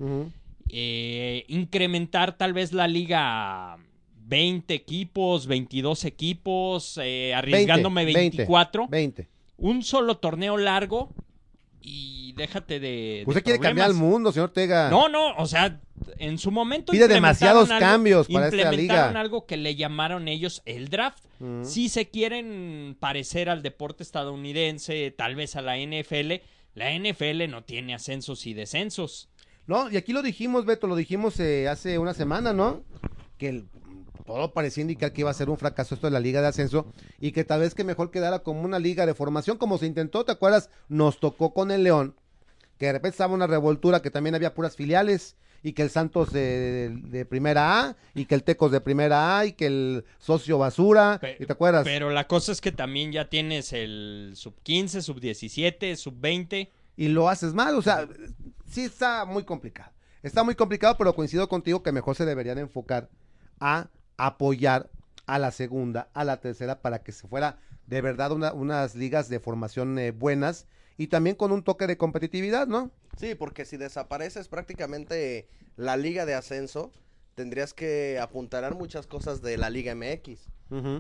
[0.75, 3.79] Eh, incrementar tal vez la liga a
[4.25, 8.89] 20 equipos, 22 equipos, eh, arriesgándome 20, 24.
[8.89, 9.29] 20.
[9.59, 11.13] Un solo torneo largo
[11.83, 12.89] y déjate de.
[12.89, 14.89] de Usted quiere cambiar el mundo, señor Ortega.
[14.89, 15.81] No, no, o sea,
[16.19, 16.93] en su momento.
[16.93, 19.21] Pide demasiados algo- cambios para esta implementaron liga.
[19.21, 21.25] algo que le llamaron ellos el draft.
[21.41, 21.65] Ujú.
[21.65, 26.41] Si se quieren parecer al deporte estadounidense, tal vez a la NFL,
[26.75, 29.29] la NFL no tiene ascensos y descensos.
[29.67, 32.83] No, y aquí lo dijimos, Beto, lo dijimos eh, hace una semana, ¿no?
[33.39, 33.69] Que el-
[34.27, 36.87] todo parecía indicar que iba a ser un fracaso esto de la liga de ascenso
[37.21, 40.25] y que tal vez que mejor quedara como una liga de formación como se intentó,
[40.25, 40.71] ¿te acuerdas?
[40.89, 42.15] Nos tocó con el León,
[42.79, 46.33] que de repente estaba una revoltura que también había puras filiales y que el Santos
[46.33, 50.59] de, de primera A y que el Tecos de primera A y que el socio
[50.59, 51.85] basura, ¿y te acuerdas?
[51.85, 56.71] Pero la cosa es que también ya tienes el sub 15, sub 17, sub 20.
[56.97, 58.07] Y lo haces mal, o sea,
[58.71, 59.93] sí está muy complicado.
[60.23, 63.09] Está muy complicado, pero coincido contigo que mejor se deberían enfocar
[63.61, 64.89] a apoyar
[65.27, 69.29] a la segunda, a la tercera, para que se fuera de verdad una- unas ligas
[69.29, 72.91] de formación eh, buenas y también con un toque de competitividad, ¿no?
[73.19, 76.93] Sí, porque si desapareces prácticamente la liga de ascenso,
[77.35, 80.49] tendrías que apuntalar muchas cosas de la liga MX.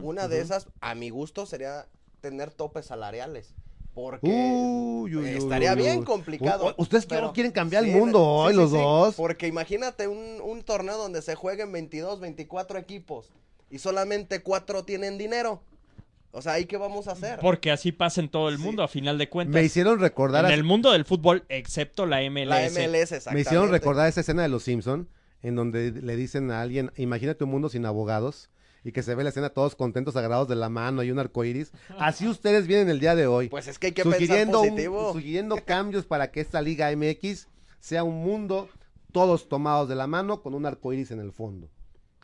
[0.02, 1.86] Una de esas, a mi gusto, sería
[2.20, 3.54] tener topes salariales.
[3.94, 6.74] Porque Uy, uy, uy, estaría uy, bien complicado.
[6.78, 9.14] Ustedes pero- quieren- quieren cambiar el mundo sí, hoy, sí, los sí, dos.
[9.16, 13.30] Porque imagínate un, un torneo donde se jueguen 22, 24 equipos
[13.70, 15.60] y solamente cuatro tienen dinero.
[16.34, 17.38] O sea, ¿ahí qué vamos a hacer?
[17.40, 18.62] Porque así pasa en todo el Sí.
[18.62, 19.52] mundo, a final de cuentas.
[19.54, 22.48] Me hicieron recordar en a- el mundo del fútbol, excepto la MLS.
[22.48, 23.34] la MLS, exactamente.
[23.34, 25.06] Me hicieron recordar esa escena de Los Simpson
[25.42, 28.48] en donde le dicen a alguien, imagínate un mundo sin abogados
[28.84, 31.44] y que se ve la escena todos contentos, agarrados de la mano y un arco
[31.44, 31.72] iris.
[31.98, 34.68] Así ustedes vienen el día de hoy, Pues es que hay que pensar sugiriendo, un-
[34.70, 35.12] positivo.
[35.12, 37.48] sugiriendo cambios para que esta Liga MX
[37.80, 38.68] sea un mundo
[39.12, 41.68] todos tomados de la mano con un arco iris en el fondo.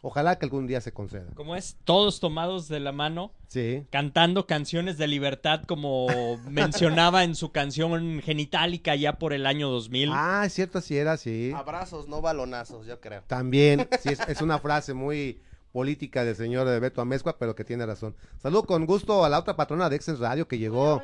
[0.00, 1.26] Ojalá que algún día se conceda.
[1.34, 1.76] ¿Cómo es?
[1.82, 3.84] Todos tomados de la mano, Sí.
[3.90, 6.06] cantando canciones de libertad como
[6.48, 10.10] mencionaba en su canción Genitálica ya por el año 2000.
[10.12, 11.52] Ah, es cierto, así era, sí.
[11.54, 13.22] Abrazos, no balonazos, yo creo.
[13.26, 15.40] También, sí, es, es una frase muy
[15.72, 18.14] política del señor Beto Amezcua, pero que tiene razón.
[18.42, 21.02] Saludo con gusto a la otra patrona de Exes Radio que llegó,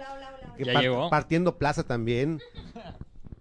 [0.56, 1.10] que Ya llegó.
[1.10, 2.40] partiendo plaza también.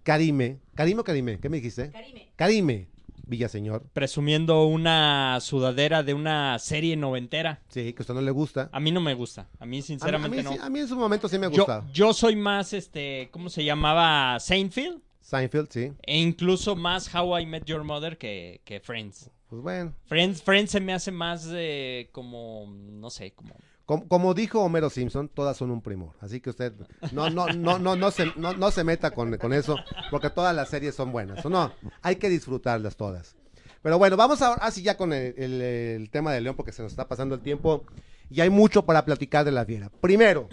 [0.02, 0.58] Karime.
[0.74, 1.38] ¿Karime o Karime?
[1.40, 1.90] ¿Qué me dijiste?
[1.90, 2.28] Karime.
[2.36, 2.88] Karime,
[3.26, 3.84] Villaseñor.
[3.92, 7.62] Presumiendo una sudadera de una serie noventera.
[7.68, 8.68] Sí, que a usted no le gusta.
[8.72, 9.48] A mí no me gusta.
[9.58, 10.52] A mí A mí, sinceramente a mí no.
[10.52, 11.86] sí- a mí en su momento sí me yo, gustaba.
[11.92, 14.38] yo soy más, este, ¿cómo se llamaba?
[14.40, 15.00] Seinfeld.
[15.22, 15.92] Seinfeld, sí.
[16.02, 19.30] E incluso más How I Met Your Mother que, que Friends.
[19.54, 19.92] Pues bueno.
[20.06, 20.42] Friends.
[20.42, 23.54] Friends se me hace más eh, como, no sé, como...
[23.86, 26.14] Como, como dijo Homero Simpson, todas son un primor.
[26.20, 26.72] Así que usted
[27.12, 29.76] no, no, no, no, no, se, no, no se meta con, con eso,
[30.10, 31.44] porque todas las series son buenas.
[31.44, 31.70] ¿o no?
[32.02, 33.36] Hay que disfrutarlas todas.
[33.82, 36.82] Pero bueno, vamos ahora así ya con el, el- el tema de León, porque se
[36.82, 37.84] nos está pasando el tiempo
[38.30, 39.90] y hay mucho para platicar de la fiera.
[40.00, 40.48] Primero,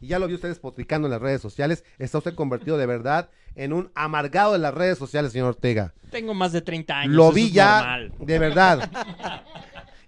[0.00, 3.30] y ya lo vi usted despotricando en las redes sociales, está usted convertido de verdad
[3.54, 5.94] en un amargado de las redes sociales, señor Ortega.
[6.10, 7.14] Tengo más de 30 años.
[7.14, 8.12] Lo vi ya, normal.
[8.20, 9.42] de verdad.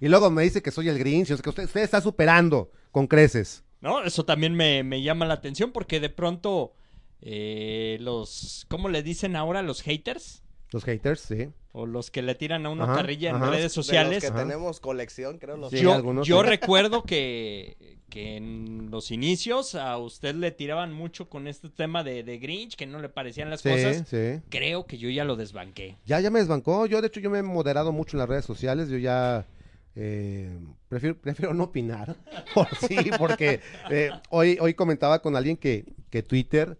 [0.00, 2.70] Y luego me dice que soy el Grinch, o sea, que usted, usted está superando
[2.90, 3.64] con creces.
[3.82, 4.02] ¿No?
[4.02, 6.74] Eso también me, me llama la atención porque de pronto
[7.20, 9.62] eh, los, ¿cómo le dicen ahora?
[9.62, 11.50] Los haters Los haters, sí.
[11.72, 13.46] O los que le tiran a una Ajá, carrilla en ajá.
[13.46, 14.20] redes De los sociales.
[14.22, 14.38] que Ajá.
[14.38, 15.56] tenemos colección, creo.
[15.56, 16.48] Los Sí, yo algunos yo sí.
[16.48, 22.24] recuerdo que, que en los inicios a usted le tiraban mucho con este tema de,
[22.24, 24.04] de Grinch, que no le parecían las Sí, cosas.
[24.08, 24.40] sí.
[24.48, 25.96] Creo que yo ya lo desbanqué.
[26.06, 26.86] Ya, ya me desbancó.
[26.86, 28.88] Yo, de hecho, yo me he moderado mucho en las redes sociales.
[28.88, 29.46] Yo ya
[29.94, 30.50] eh,
[30.88, 32.16] prefiero, prefiero no opinar.
[32.54, 36.78] Por, sí, porque eh, hoy, hoy comentaba con alguien que, que Twitter,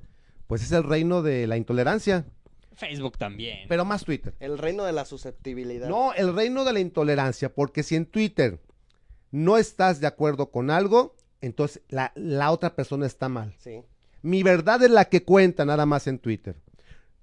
[0.48, 2.24] pues es el reino de la intolerancia.
[2.74, 3.66] Facebook también.
[3.68, 4.35] Pero más Twitter.
[4.40, 5.88] El reino de la susceptibilidad.
[5.88, 8.59] No, el reino de la intolerancia, porque si en Twitter
[9.30, 13.54] no estás de acuerdo con algo, entonces la, la otra persona está mal.
[13.59, 13.83] Sí.
[14.22, 16.56] Mi verdad es la que cuenta nada más en Twitter.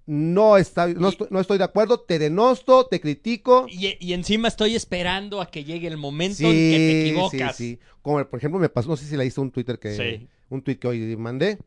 [0.05, 3.65] No, está, no, Y- estoy, no estoy de acuerdo, te denosto, te critico.
[3.69, 7.07] Y, y encima estoy esperando a que llegue el momento Sí, en que te sí,
[7.10, 7.55] equivocas.
[7.57, 7.79] sí.
[8.01, 10.27] Como por ejemplo me pasó, no sé si leíste un Twitter que Sí.
[10.49, 11.57] un tweet que hoy mandé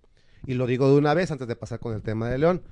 [0.46, 2.62] y lo digo de una vez antes de pasar con el tema de León.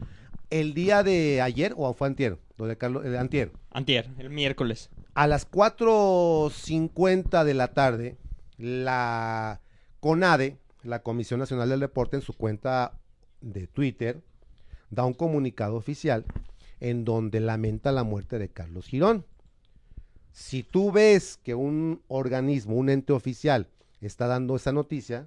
[0.51, 4.91] El día de ayer o fue antier, lo de Carlos, eh, antier, Antier, el miércoles.
[5.15, 8.17] a las 4.50 de la tarde,
[8.57, 9.61] la
[10.01, 12.99] CONADE, la Comisión Nacional del Deporte, en su cuenta
[13.41, 14.23] de Twitter,
[14.91, 16.25] da un comunicado oficial
[16.81, 19.27] en donde lamenta la muerte de Carlos Girón.
[20.33, 23.67] Si tú ves que un organismo, un ente oficial,
[24.01, 25.25] está dando esa noticia,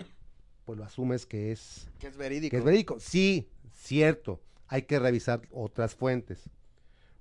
[0.65, 2.51] pues lo asumes que es Que es verídico.
[2.51, 2.97] que es verídico.
[2.99, 4.39] Sí, cierto.
[4.71, 6.49] Hay que revisar otras fuentes.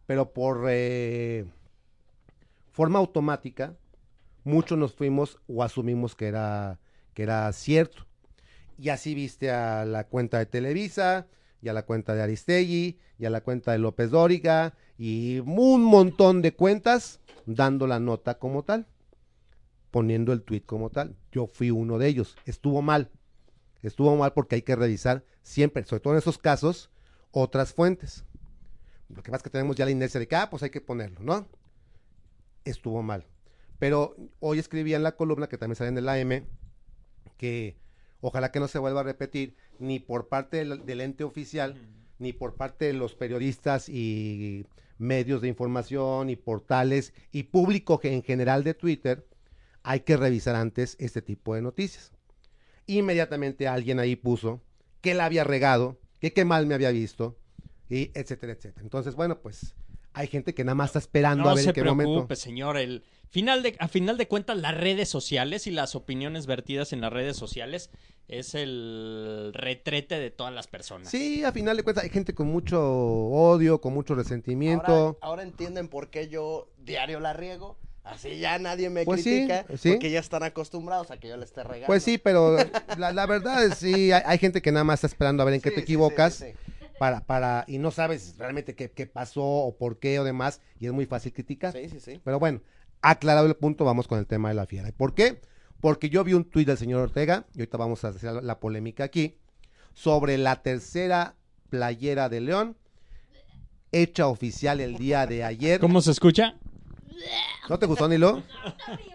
[0.06, 1.44] Pero por eh,
[2.72, 3.76] forma automática,
[4.44, 6.78] muchos nos fuimos o asumimos que era,
[7.12, 8.06] que era cierto.
[8.78, 11.26] Y así viste a la cuenta de Televisa,
[11.62, 15.82] y a la cuenta de Aristegui, y a la cuenta de López Dóriga, y un
[15.82, 18.86] montón de cuentas dando la nota como tal,
[19.90, 21.16] poniendo el tweet como tal.
[21.30, 22.36] Yo fui uno de ellos.
[22.46, 23.10] Estuvo mal
[23.88, 26.90] estuvo mal porque hay que revisar siempre, sobre todo en esos casos,
[27.32, 28.24] otras fuentes.
[29.08, 30.80] Lo que pasa es que tenemos ya la inercia de que, ah, pues hay que
[30.80, 31.48] ponerlo, ¿no?
[32.64, 33.26] Estuvo mal.
[33.78, 36.46] Pero hoy escribía en la columna, que también sale en el AM,
[37.36, 37.76] que
[38.20, 41.76] ojalá que no se vuelva a repetir ni por parte del, del ente oficial,
[42.18, 44.66] ni por parte de los periodistas y
[44.98, 49.26] medios de información y portales y público que en general de Twitter,
[49.82, 52.12] hay que revisar antes este tipo de noticias.
[52.86, 54.60] Inmediatamente alguien ahí puso
[55.00, 57.36] que la había regado, que qué mal me había visto,
[57.88, 58.82] y etcétera, etcétera.
[58.82, 59.74] Entonces, bueno, pues
[60.12, 62.36] hay gente que nada más está esperando a No ver se en qué preocupe, momento.
[62.36, 62.76] señor.
[62.76, 67.00] El final de, a final de cuentas, las redes sociales y las opiniones vertidas en
[67.00, 67.90] las redes sociales
[68.28, 71.08] es el retrete de todas las personas.
[71.10, 74.92] Sí, a final de cuentas hay gente con mucho odio, con mucho resentimiento.
[74.92, 77.76] Ahora, ahora entienden por qué yo diario la riego.
[78.02, 79.90] Así ya nadie me Pues critica sí.
[79.90, 81.86] porque ya están acostumbrados a que yo le esté regando.
[81.86, 82.56] Pues sí, pero
[82.98, 85.54] la, la verdad es sí, hay, hay gente que nada más está esperando a ver
[85.54, 86.74] en qué Sí, te equivocas sí, sí.
[86.98, 90.86] para para y no sabes realmente qué, qué pasó o por qué o demás y
[90.86, 91.72] es muy fácil criticar.
[91.72, 92.20] Sí, sí, sí.
[92.24, 92.62] Pero bueno,
[93.02, 94.88] aclarado el punto, vamos con el tema de la fiera.
[94.88, 95.40] ¿Y por qué?
[95.80, 98.60] Porque yo vi un tuit del señor Ortega, y ahorita vamos a hacer la, la
[98.60, 99.38] polémica aquí,
[99.94, 101.36] sobre la tercera
[101.70, 102.76] playera de León,
[103.92, 105.80] hecha oficial el día de ayer.
[105.80, 106.56] ¿Cómo se escucha?
[107.68, 108.42] ¿No te gustó, Nilo?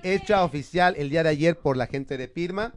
[0.03, 2.73] Hecha oficial el día de ayer por la gente de Pirma.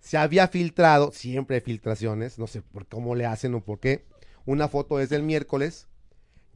[0.00, 4.04] Se había filtrado, siempre hay filtraciones, no sé por cómo le hacen o por qué.
[4.44, 5.88] Una foto es del miércoles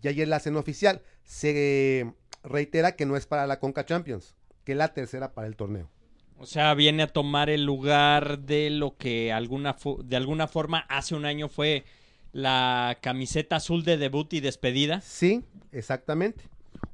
[0.02, 1.02] y ayer la hacen oficial.
[1.24, 2.12] Se
[2.42, 5.90] reitera que no es para la Conca Champions, que es la tercera para el torneo.
[6.36, 11.14] O sea, viene a tomar el lugar de lo que alguna de alguna forma hace
[11.14, 11.84] un año fue
[12.32, 15.00] la camiseta azul de debut y despedida.
[15.00, 16.44] Sí, exactamente.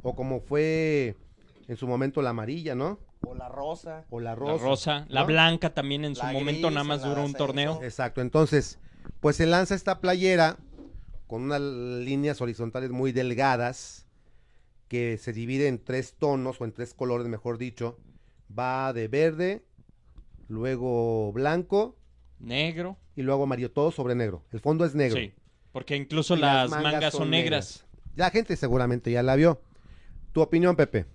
[0.03, 1.17] O como fue
[1.69, 2.99] en su momento la amarilla, ¿no?
[3.23, 4.05] O la rosa.
[4.11, 5.07] O la La rosa.
[5.09, 7.81] la blanca también en su momento nada más duró un torneo.
[7.83, 8.79] Exacto, entonces,
[9.21, 10.59] pues se lanza esta playera
[11.27, 14.07] con unas líneas horizontales muy delgadas
[14.89, 17.99] que se divide en tres tonos o en tres colores, mejor dicho.
[18.57, 19.65] Va de verde,
[20.49, 21.97] luego blanco
[22.39, 22.99] Negro.
[23.17, 24.45] y luego amarillo, todo sobre negro.
[24.53, 25.19] El fondo es negro.
[25.19, 25.33] Sí.
[25.73, 27.85] Porque incluso las, mangas, son negras.
[28.15, 29.61] La gente seguramente ya la vio.
[30.35, 31.07] Tu opinión, Pepe.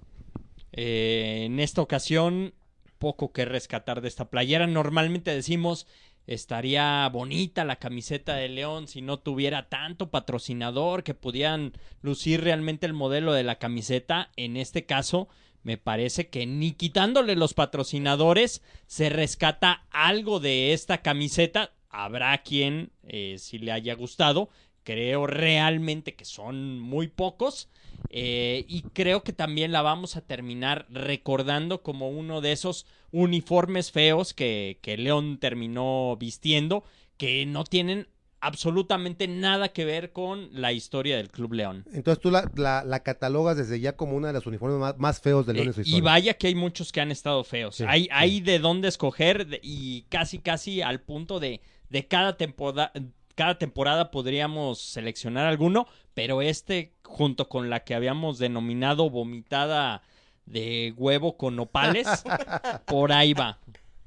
[0.71, 2.53] Eh, en esta ocasión,
[2.99, 4.65] poco que rescatar de esta playera.
[4.65, 5.87] Normalmente decimos,
[6.25, 12.85] estaría bonita la camiseta de León si no tuviera tanto patrocinador que pudieran lucir realmente
[12.85, 14.31] el modelo de la camiseta.
[14.37, 15.27] En este caso,
[15.63, 21.73] me parece que ni quitándole los patrocinadores se rescata algo de esta camiseta.
[21.89, 24.49] Habrá quien, eh, si le haya gustado,
[24.83, 27.69] creo realmente que son muy pocos.
[28.11, 33.91] Eh, y creo que también la vamos a terminar recordando como uno de esos uniformes
[33.91, 36.83] feos que, que León terminó vistiendo,
[37.17, 38.07] que no tienen
[38.41, 41.83] absolutamente nada que ver con la historia del Club León.
[41.91, 45.19] Entonces tú la, la- la catalogas desde ya como una de los uniformes más, más
[45.19, 46.03] feos de León en su Eh, y historia.
[46.05, 47.75] vaya que hay muchos que han estado feos.
[47.75, 48.09] Sí, hay, sí.
[48.13, 52.93] hay de dónde escoger y casi casi al punto de, de cada temporada
[53.39, 60.01] cada temporada podríamos seleccionar alguno, pero este junto con la que habíamos denominado vomitada
[60.45, 62.05] de huevo con nopales,
[62.85, 63.57] por ahí va.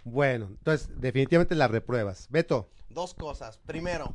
[0.04, 2.26] Bueno, entonces definitivamente la repruebas.
[2.28, 2.68] Beto.
[2.90, 3.56] Dos cosas.
[3.64, 4.14] Primero,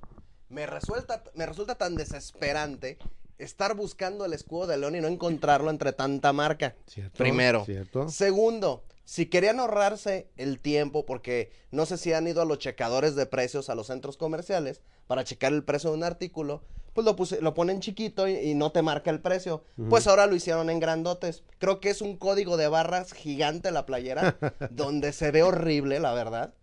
[0.49, 2.99] me resulta, me resulta tan desesperante
[3.39, 6.75] estar buscando el escudo de León y no encontrarlo entre tanta marca.
[6.85, 7.65] Cierto, Primero.
[7.65, 8.07] Cierto.
[8.09, 13.15] Segundo, si querían ahorrarse el tiempo, porque no sé si han ido a los checadores
[13.15, 17.15] de precios a los centros comerciales para checar el precio de un artículo, pues lo,
[17.15, 19.63] puse- lo ponen chiquito y, y no te marca el precio.
[19.89, 21.43] Pues ahora lo hicieron en grandotes.
[21.57, 24.37] Creo que es un código de barras gigante la playera,
[24.71, 26.53] donde se ve horrible, la verdad.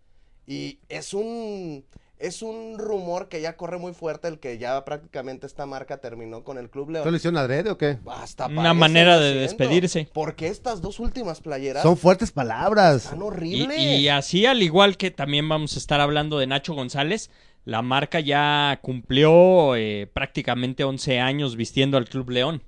[0.45, 1.83] Y es un
[2.17, 6.43] es un rumor que ya corre muy fuerte el que ya prácticamente esta marca terminó
[6.43, 7.01] con el Club León.
[7.01, 7.97] ¿Esto lo hicieron adrede o qué?
[8.07, 10.09] Hasta Una manera de despedirse.
[10.13, 13.05] Porque estas dos últimas playeras Son fuertes palabras.
[13.05, 13.79] están Y, horribles.
[13.79, 17.29] y así, al igual que también vamos a estar hablando de Nacho González,
[17.65, 22.61] la marca ya cumplió eh, prácticamente 11 años vistiendo al Club León.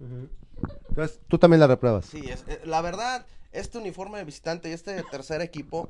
[0.90, 2.06] Entonces tú también la repruebas.
[2.06, 5.88] Sí, es, eh, la verdad, este uniforme de visitante y este tercer equipo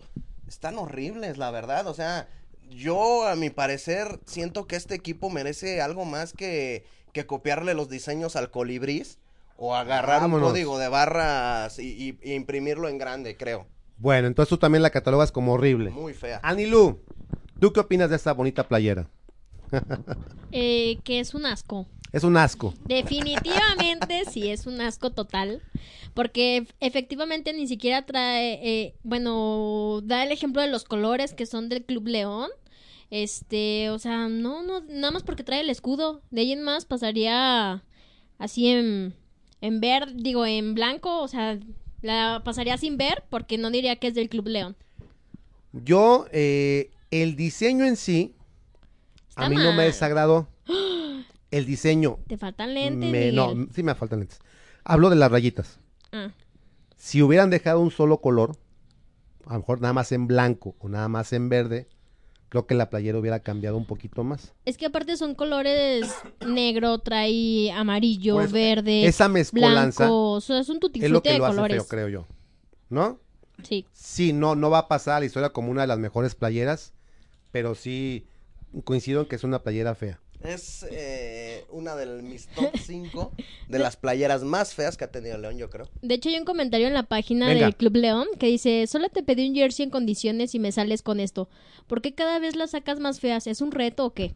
[0.47, 1.87] están horribles, la verdad.
[1.87, 2.27] O sea,
[2.69, 7.89] yo a mi parecer siento que este equipo merece algo más que, que copiarle los
[7.89, 9.19] diseños al colibrís
[9.57, 10.47] o agarrar Vámonos.
[10.47, 13.65] un código de barras y, y- y imprimirlo en grande, creo.
[13.97, 15.89] Bueno, entonces tú también la catalogas como horrible.
[15.89, 16.39] Muy fea.
[16.43, 16.99] Anilú,
[17.59, 19.07] ¿tú qué opinas de esta bonita playera?
[20.53, 21.87] Eh, que es un asco.
[22.13, 22.73] Es un asco.
[22.85, 25.61] Definitivamente sí es un asco total,
[26.13, 31.45] porque ef- efectivamente ni siquiera trae, eh, bueno, da el ejemplo de los colores que
[31.45, 32.49] son del Club León.
[33.09, 36.21] Este, o sea, no, no, nada más porque trae el escudo.
[36.31, 37.83] De ahí en más pasaría
[38.37, 39.13] así en,
[39.61, 41.57] en verde, digo, en blanco, o sea,
[42.01, 44.75] la pasaría sin ver porque no diría que es del Club León.
[45.71, 48.33] Yo, eh, el diseño en sí,
[49.35, 50.47] a mí no me desagradó.
[51.51, 54.39] El diseño, Te faltan lentes, me- no, sí me faltan lentes.
[54.83, 55.79] Hablo de las rayitas.
[56.11, 56.31] Ah,
[56.95, 58.57] Si hubieran dejado un solo color,
[59.45, 61.87] a lo mejor nada más en blanco o nada más en verde,
[62.49, 64.53] creo que la playera hubiera cambiado un poquito más.
[64.65, 66.07] Es que aparte son colores
[66.45, 70.31] negro, trae amarillo, Pues, verde, Esa mezcolanza blanco.
[70.33, 71.77] O sea, es un es lo que de lo hace colores.
[71.77, 72.27] feo, creo yo.
[72.89, 73.19] ¿No?
[73.63, 73.85] Sí.
[73.93, 76.93] Sí, no, no va a pasar a la historia como una de las mejores playeras,
[77.51, 78.27] pero sí
[78.83, 80.19] coincido en que es una playera fea.
[80.43, 83.31] Es eh, una de mis top 5
[83.67, 85.89] de las playeras más feas que ha tenido León, yo creo.
[86.01, 87.65] De hecho, hay un comentario en la página Venga.
[87.65, 91.01] del Club León que dice, solo te pedí un jersey en condiciones y me sales
[91.01, 91.49] con esto.
[91.87, 93.47] ¿Por qué cada vez las sacas más feas?
[93.47, 94.35] ¿Es un reto o qué?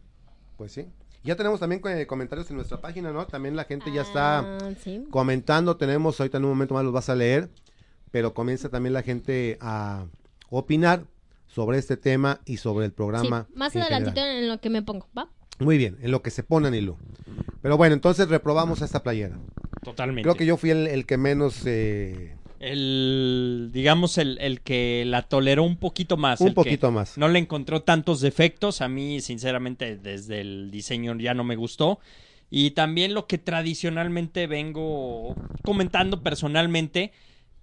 [0.58, 0.86] Pues sí.
[1.24, 3.28] Ya tenemos también eh, comentarios en nuestra página, ¿no?
[3.28, 5.04] También la gente ya está Ah, sí.
[5.12, 7.49] comentando, tenemos, ahorita en un momento más los vas a leer,
[8.10, 10.08] pero comienza también la gente a
[10.49, 11.06] opinar
[11.45, 13.47] sobre este tema y sobre el Sí, programa.
[13.54, 14.43] más en adelantito general.
[14.43, 15.30] en lo que me pongo, ¿va?
[15.62, 16.97] Muy bien, en lo que se pone Nilu.
[17.62, 19.38] Pero bueno, entonces reprobamos esta playera.
[19.84, 20.24] Totalmente.
[20.24, 21.64] Creo que yo fui el, el que menos...
[21.66, 26.41] eh, El, digamos, el, el que la toleró un poquito más.
[26.41, 27.18] un el que poquito más.
[27.18, 28.82] No le encontró tantos defectos.
[28.82, 31.99] A mí, sinceramente, desde el diseño ya no me gustó.
[32.49, 37.14] Y también lo que tradicionalmente vengo comentando personalmente,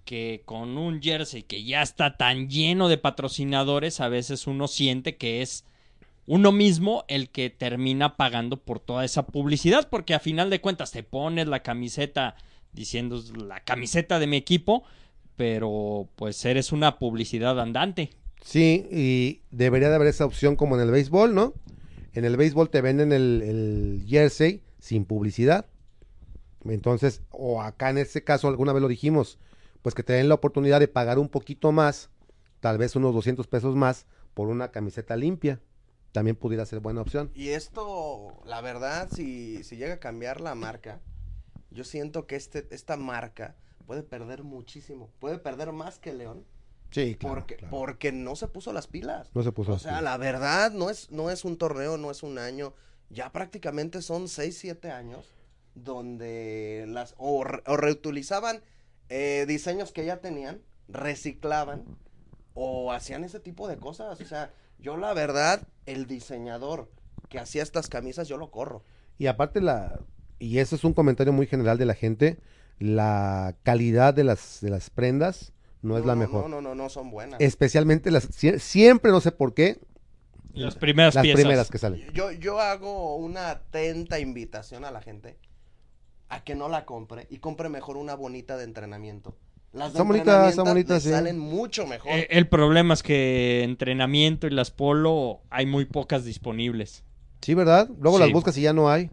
[0.03, 5.15] que con un jersey que ya está tan lleno de patrocinadores, a veces uno siente
[5.15, 5.63] que es
[6.29, 10.91] uno mismo el que termina pagando por toda esa publicidad, porque a final de cuentas
[10.91, 12.35] te pones la camiseta
[12.71, 14.83] diciendo "Es la camiseta de mi equipo,
[15.35, 18.11] pero pues eres una publicidad andante.
[18.43, 21.55] Sí, y debería de haber esa opción como en el béisbol, ¿no?
[22.13, 25.65] En el béisbol te venden el, el jersey sin publicidad.
[26.63, 29.39] Entonces, o acá en este caso, alguna vez lo dijimos,
[29.81, 32.11] pues que te den la oportunidad de pagar un poquito más,
[32.59, 34.05] tal vez unos 200 pesos más,
[34.35, 35.59] por una camiseta limpia.
[36.11, 37.29] También pudiera ser buena opción.
[37.35, 40.99] Y esto, la verdad, si, si llega a cambiar la marca,
[41.71, 43.55] yo siento que este, esta marca
[43.85, 45.09] puede perder muchísimo.
[45.19, 46.45] Puede perder más que León.
[46.91, 47.35] Sí, claro.
[47.35, 47.77] porque, claro.
[47.77, 49.29] porque no se puso las pilas.
[49.35, 50.03] No se puso O las sea, pilas.
[50.03, 52.73] la verdad, no es, no es un torneo, no es un año.
[53.11, 55.27] Ya prácticamente son 6, 7 años
[55.75, 58.61] donde las o, re- o reutilizaban
[59.09, 61.83] eh, diseños que ya tenían, reciclaban
[62.53, 64.19] o hacían ese tipo de cosas.
[64.19, 66.89] O sea, yo la verdad, el diseñador
[67.29, 68.83] que hacía estas camisas, yo lo corro.
[69.17, 69.99] Y aparte la
[70.39, 72.39] y eso es un comentario muy general de la gente,
[72.79, 76.43] la calidad de las de las prendas no, es la mejor.
[76.43, 77.39] No, no, no, no son buenas.
[77.41, 79.79] Especialmente las sie- siempre no sé por qué
[80.53, 81.41] Las primeras las piezas.
[81.41, 82.09] primeras que salen.
[82.13, 85.37] Yo, yo hago una atenta invitación a la gente
[86.29, 89.37] a que no la compre y compre mejor una bonita de entrenamiento.
[89.71, 90.07] Las de Son
[90.65, 91.09] bonitas, sí.
[91.09, 92.11] salen mucho mejor.
[92.11, 97.03] Eh, el problema es que entrenamiento y las polo hay muy pocas disponibles.
[97.41, 97.87] Sí, ¿verdad?
[97.99, 98.23] Luego Sí.
[98.23, 99.09] las buscas y ya no hay.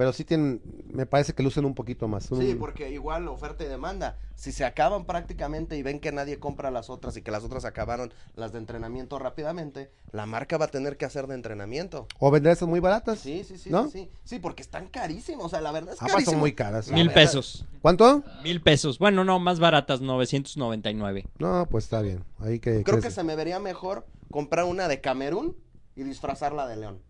[0.00, 0.62] Pero sí tienen,
[0.94, 2.24] me parece que lucen un poquito más.
[2.24, 4.16] Sí, Un- porque igual oferta y demanda.
[4.34, 7.66] Si se acaban prácticamente y ven que nadie compra las otras y que las otras
[7.66, 12.06] acabaron las de entrenamiento rápidamente, la marca va a tener que hacer de entrenamiento.
[12.18, 13.18] O vender esas muy baratas.
[13.18, 13.88] Sí, sí, sí, ¿No?
[13.90, 14.10] sí, sí.
[14.24, 15.44] Sí, porque están carísimos.
[15.44, 16.30] O sea, la verdad es Aparte carísimo.
[16.32, 16.88] son muy caras.
[16.88, 17.66] La Mil verdad- pesos.
[17.82, 18.24] ¿Cuánto?
[18.42, 18.98] Mil pesos.
[18.98, 21.26] Bueno, no, más baratas, 999.
[21.38, 22.24] No, pues está bien.
[22.38, 25.58] Ahí que Creo que se me vería mejor comprar una de Camerún
[25.94, 27.02] y disfrazarla de león.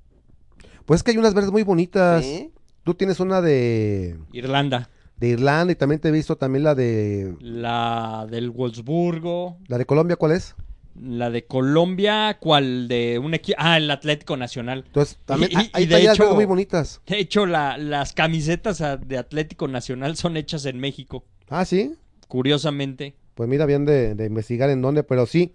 [0.87, 2.25] Pues es que hay unas verdes muy bonitas.
[2.25, 2.53] ¿Sí?
[2.91, 4.91] Tú tienes una de, Irlanda.
[5.21, 9.59] de Irlanda y también te he visto también la de La del Wolfsburgo.
[9.69, 10.57] la de Colombia, ¿cuál es?
[11.01, 12.89] La de Colombia, ¿cuál?
[12.89, 13.57] De un equipo.
[13.61, 14.83] Ah, el Atlético Nacional.
[14.89, 17.01] Entonces, también Y- hay- y de hecho- muy bonitas.
[17.07, 21.23] De hecho, la- las camisetas ah, de Atlético Nacional son hechas en México.
[21.49, 21.95] Ah, sí.
[22.27, 23.15] Curiosamente.
[23.37, 25.53] Pues mira, bien de, de investigar en dónde, pero sí,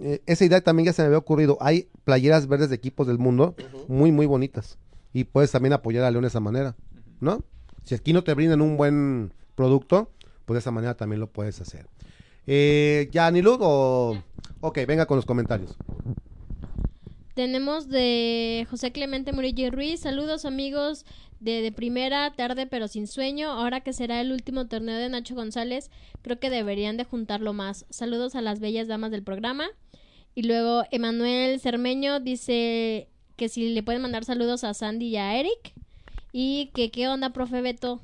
[0.00, 1.58] eh, esa idea también ya se me había ocurrido.
[1.60, 3.54] Hay playeras verdes de equipos del mundo
[3.88, 4.78] muy, muy bonitas.
[5.12, 6.76] Y puedes también apoyar a León de esa manera,
[7.20, 7.44] ¿no?
[7.84, 10.10] Si aquí no te brindan un buen producto,
[10.44, 11.86] pues de esa manera también lo puedes hacer.
[12.46, 13.58] Eh, ¿Ya, Nilud?
[13.60, 14.22] O...
[14.60, 15.76] Ok, venga con los comentarios.
[17.34, 20.00] Tenemos de José Clemente Murillo Ruiz.
[20.00, 21.04] Saludos amigos
[21.38, 23.50] de, de primera, tarde pero sin sueño.
[23.50, 25.90] Ahora que será el último torneo de Nacho González,
[26.22, 27.86] creo que deberían de juntarlo más.
[27.90, 29.66] Saludos a las bellas damas del programa.
[30.34, 35.34] Y luego Emanuel Cermeño dice que si le pueden mandar saludos a Sandy y a
[35.40, 35.72] Eric.
[36.32, 38.02] Y que qué onda, profe Beto.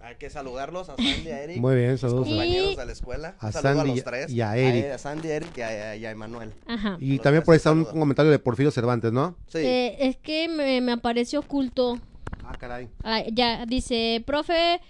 [0.00, 1.56] Hay que saludarlos a Sandy, a Eric.
[1.56, 2.28] Muy bien, saludos.
[2.28, 3.36] compañeros Y- de la escuela.
[3.40, 4.30] A Un saludo Sandy a los tres.
[4.30, 4.84] y a Eric.
[4.92, 6.52] A, Sandy, Eric y a, y a Emanuel.
[6.66, 6.98] Ajá.
[7.00, 9.34] Y Los también por ahí está un comentario de Porfirio Cervantes, ¿no?
[9.48, 9.58] Sí.
[9.58, 11.98] Eh, es que me, me apareció oculto.
[12.44, 12.88] Ah, caray.
[13.02, 14.80] Ah, ya, dice, profe,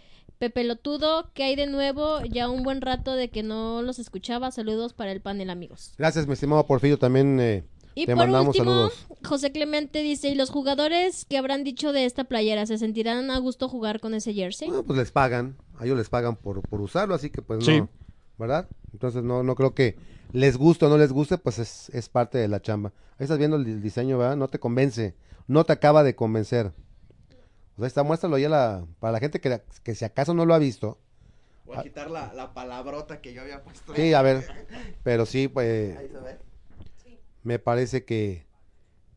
[0.40, 2.20] Pepe Lotudo, ¿qué hay de nuevo?
[2.24, 4.50] Ya un buen rato de que no los escuchaba.
[4.50, 5.94] Saludos para el panel, amigos.
[5.96, 7.62] Gracias, mi estimado Porfirio, también eh,
[7.94, 9.06] Y te por mandamos último, saludos.
[9.24, 13.38] José Clemente dice, ¿y los jugadores que habrán dicho de esta playera se sentirán a
[13.38, 14.68] gusto jugar con ese jersey?
[14.68, 17.64] Bueno, pues les pagan, a ellos les pagan por, por usarlo, así que pues no,
[17.64, 17.82] Sí.
[18.38, 18.68] ¿verdad?
[18.92, 19.96] Entonces no, no creo que
[20.32, 22.92] les guste o no les guste, pues es, es parte de la chamba.
[23.18, 24.36] Ahí estás viendo el, di- diseño, ¿verdad?
[24.36, 25.14] No te convence,
[25.46, 26.72] no te acaba de convencer.
[27.76, 30.54] O sea, está, muéstralo ya la, para la gente que, que si acaso no lo
[30.54, 30.98] ha visto.
[31.64, 33.94] Voy a quitar la, la palabrota que yo había puesto.
[33.94, 34.44] Sí, a ver,
[35.02, 36.38] pero sí, pues Ahí se ve.
[37.44, 38.46] Me parece que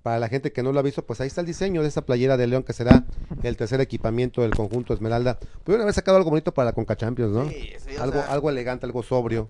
[0.03, 2.05] para la gente que no lo ha visto, pues ahí está el diseño de esta
[2.05, 3.03] playera de León que será
[3.43, 5.37] el tercer equipamiento del conjunto Esmeralda.
[5.65, 7.49] Pudieron haber sacado algo bonito para la Conca Champions, ¿no?
[7.49, 9.49] Sí, sí, algo, sea- algo elegante, algo sobrio.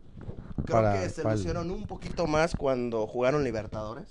[0.65, 4.07] Creo para- que se para el- lucieron un poquito más cuando jugaron Libertadores.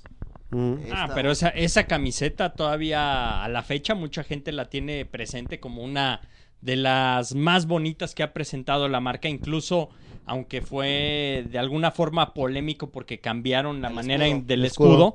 [0.50, 0.74] Mm.
[0.92, 5.82] Ah, pero esa, esa camiseta todavía a la fecha mucha gente la tiene presente como
[5.82, 6.20] una
[6.60, 9.88] de las más bonitas que ha presentado la marca, incluso
[10.26, 14.44] aunque fue de alguna forma polémico porque cambiaron la El manera escudo.
[14.46, 14.90] del El escudo.
[14.92, 15.14] escudo,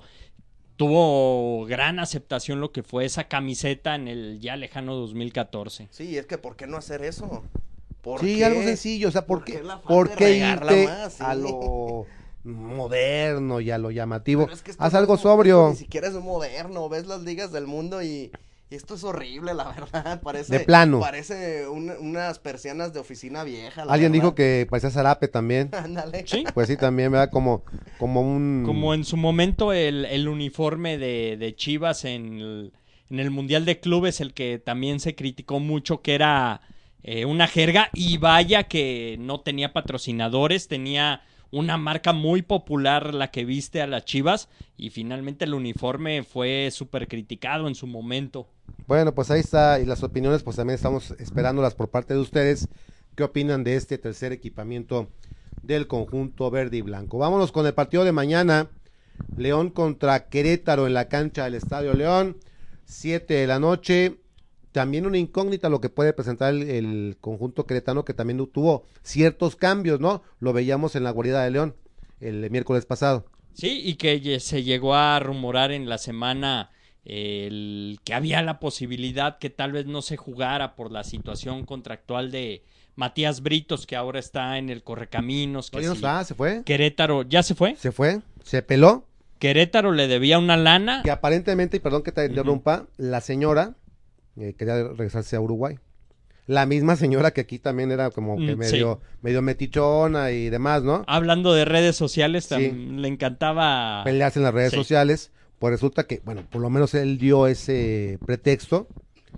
[0.77, 5.87] tuvo gran aceptación lo que fue esa camiseta en el ya lejano 2014.
[5.91, 7.43] Sí, es que ¿por qué no hacer eso?
[8.01, 8.45] ¿Por Sí, qué?
[8.45, 11.13] algo sencillo, o sea, ¿por, ¿Por qué, por irte más?
[11.13, 11.23] Sí.
[11.23, 12.07] a lo
[12.43, 14.49] moderno y a lo llamativo?
[14.51, 15.69] Es que Haz algo sobrio.
[15.69, 16.89] Ni siquiera es moderno.
[16.89, 18.31] Ves las ligas del mundo y
[18.71, 20.21] esto es horrible, la verdad.
[20.21, 20.99] Parece, De plano.
[20.99, 23.85] Parece un- unas persianas de oficina vieja.
[23.85, 25.69] la Alguien dijo que parecía Zarape también.
[25.73, 26.25] Ándale.
[26.27, 26.43] Sí.
[26.53, 27.29] Pues sí, también, ¿verdad?
[27.31, 27.63] Como,
[27.99, 28.63] como un...
[28.65, 32.73] Como en su momento el, el uniforme de, de Chivas en el,
[33.09, 36.61] en el Mundial de Clubes, el que también se criticó mucho, que era
[37.03, 43.29] eh, una jerga, y vaya que no tenía patrocinadores, tenía una marca muy popular la
[43.29, 48.47] que viste a las Chivas, y finalmente el uniforme fue súper criticado en su momento.
[48.87, 52.69] Bueno, pues ahí está, y las opiniones, pues también estamos esperándolas por parte de ustedes.
[53.15, 55.09] ¿Qué opinan de este tercer equipamiento
[55.61, 57.17] del conjunto verde y blanco?
[57.17, 58.69] Vámonos con el partido de mañana.
[59.37, 62.37] León contra Querétaro en la cancha del Estadio León.
[62.85, 64.20] 7 de la noche.
[64.71, 69.55] También una incógnita lo que puede presentar el, el conjunto queretano que también tuvo ciertos
[69.55, 70.23] cambios, ¿no?
[70.39, 71.75] Lo veíamos en la guarida de León
[72.21, 73.25] el miércoles pasado.
[73.53, 76.71] Sí, y que se llegó a rumorar en la semana
[77.03, 82.31] el, que había la posibilidad que tal vez no se jugara por la situación contractual
[82.31, 82.63] de
[82.95, 85.71] Matías Britos, que ahora está en el Correcaminos.
[85.71, 86.63] Que no está, se fue.
[86.63, 87.75] Querétaro, ¿ya se fue?
[87.75, 89.07] Se fue, se peló.
[89.39, 91.01] Querétaro le debía una lana.
[91.03, 93.75] que aparentemente, y perdón que te interrumpa, la señora
[94.37, 95.77] eh, quería regresarse a Uruguay.
[96.47, 100.83] La misma señora que aquí también era como que Mm, medio, medio metichona y demás,
[100.83, 101.03] ¿no?
[101.07, 102.71] Hablando de redes sociales, Sí.
[102.71, 104.03] le encantaba.
[104.03, 104.77] Pelearse en las redes Sí.
[104.77, 105.31] sociales.
[105.59, 108.87] Pues resulta que, bueno, por lo menos él dio ese pretexto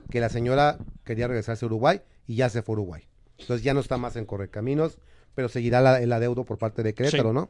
[0.10, 3.04] que la señora quería regresarse a Uruguay y ya se fue a Uruguay.
[3.39, 4.98] Entonces ya no está más en Correcaminos,
[5.36, 7.36] pero seguirá la- el adeudo por parte de Querétaro, Sí.
[7.36, 7.50] ¿no?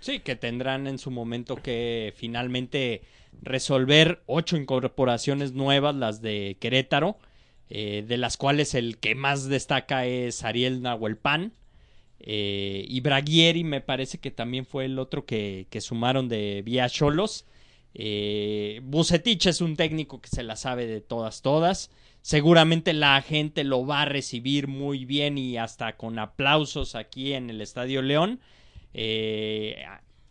[0.00, 3.02] Sí, que tendrán en su momento que finalmente
[3.40, 7.18] resolver ocho incorporaciones nuevas, las de Querétaro,
[7.70, 11.52] eh, de las cuales el que más destaca es Ariel Nahuelpan.
[12.24, 16.88] Eh, y Braguieri me parece que también fue el otro que, que sumaron de Vía
[16.88, 17.46] Cholos.
[17.94, 18.80] Eh,
[19.44, 21.90] es un técnico que se la sabe de todas, todas.
[22.22, 27.50] Seguramente la gente lo va a recibir muy bien y hasta con aplausos aquí en
[27.50, 28.40] el Estadio León.
[28.94, 29.76] Eh,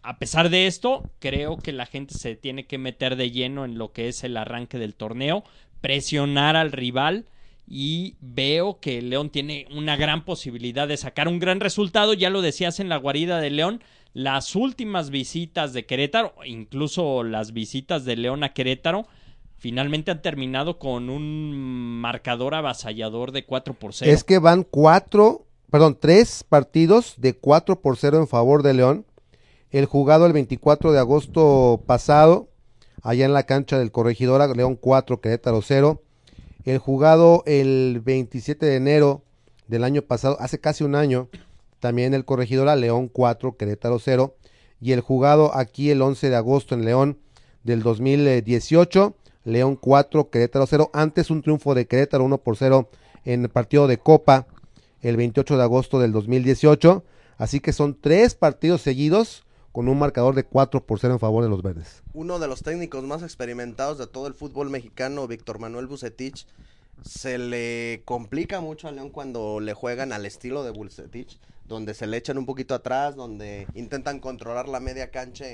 [0.03, 3.77] a- pesar de esto, creo que la gente se tiene que meter de lleno en
[3.77, 5.43] lo que es el arranque del torneo,
[5.81, 7.25] presionar al rival
[7.67, 12.13] y veo que León tiene una gran posibilidad de sacar un gran resultado.
[12.13, 13.81] Ya lo decías en la guarida de León,
[14.13, 19.07] las últimas visitas de Querétaro, incluso las visitas de León a Querétaro,
[19.57, 24.11] finalmente han terminado con un marcador avasallador de 4 por 0.
[24.11, 29.05] Es que van cuatro, perdón, tres partidos de 4 por 0 en favor de León.
[29.71, 32.49] El jugado el 24 de agosto pasado,
[33.01, 36.03] allá en la cancha del Corregidora, León 4, Querétaro 0.
[36.65, 39.23] El jugado el 27 de enero
[39.67, 41.29] del año pasado, hace casi un año,
[41.79, 44.35] también el Corregidora, León 4, Querétaro 0.
[44.81, 47.17] Y el jugado aquí el 11 de agosto en León
[47.63, 49.15] del 2018,
[49.45, 50.89] León 4, Querétaro 0.
[50.91, 52.89] Antes un triunfo de Querétaro 1 por 0
[53.23, 54.47] en el partido de Copa
[55.01, 57.03] el 28 de agosto del 2018.
[57.37, 61.43] Así que son tres partidos seguidos con un marcador de 4 por 0 en favor
[61.43, 62.03] de los verdes.
[62.13, 66.45] Uno de los técnicos más experimentados de todo el fútbol mexicano, Víctor Manuel Bucetich,
[67.03, 72.05] se le complica mucho a León cuando le juegan al estilo de Bucetich, donde se
[72.05, 75.45] le echan un poquito atrás, donde intentan controlar la media cancha,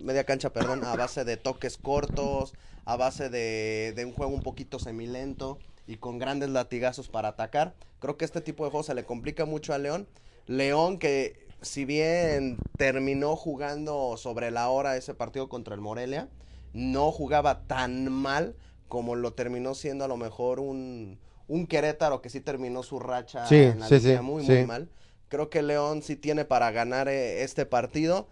[0.00, 2.52] media cancha, perdón, a base de toques cortos,
[2.84, 5.58] a base de un juego un poquito semilento.
[5.86, 7.74] y con grandes latigazos para atacar.
[8.00, 10.06] Creo que este tipo de juego se le complica mucho a León.
[10.46, 16.28] León que si bien terminó jugando sobre la hora ese partido contra el Morelia,
[16.72, 18.54] no jugaba tan mal
[18.88, 23.46] como lo terminó siendo a lo mejor un, un Querétaro que sí terminó su racha
[23.46, 24.88] Sí, en la sí, sí, muy, muy mal.
[25.28, 28.28] Creo que León sí tiene para ganar eh, este partido,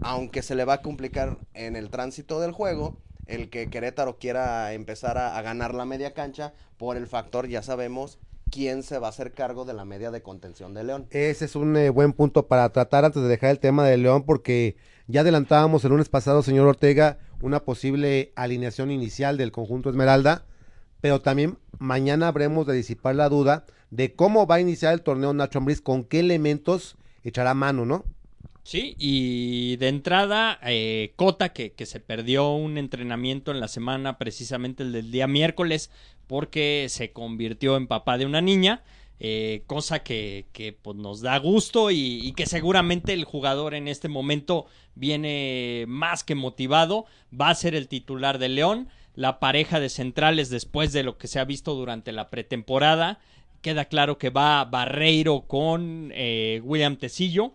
[0.00, 2.96] aunque se le va a complicar en el tránsito del juego
[3.26, 7.62] el que Querétaro quiera empezar a, a ganar la media cancha por el factor, ya
[7.62, 8.18] sabemos,
[8.50, 11.06] quién se va a hacer cargo de la media de contención de León.
[11.10, 14.24] Ese es un eh, buen punto para tratar antes de dejar el tema de León,
[14.24, 14.76] porque
[15.06, 20.44] ya adelantábamos el lunes pasado, señor Ortega, una posible alineación inicial del conjunto Esmeralda,
[21.00, 25.32] pero también mañana habremos de disipar la duda de cómo va a iniciar el torneo
[25.32, 28.04] Nacho Ambriz, con qué elementos echará mano, ¿no?
[28.64, 34.18] Sí, y de entrada, eh, Cota, que, que se perdió un entrenamiento en la semana,
[34.18, 35.90] precisamente el del día miércoles,
[36.28, 38.84] porque se convirtió en papá de una niña,
[39.18, 44.08] eh, cosa que, que, pues, nos da gusto y, que seguramente el jugador en este
[44.08, 47.06] momento viene más que motivado,
[47.38, 51.26] va a ser el titular de León, la pareja de centrales después de lo que
[51.26, 53.18] se ha visto durante la pretemporada,
[53.60, 57.54] queda claro que va Barreiro con eh, William Tecillo,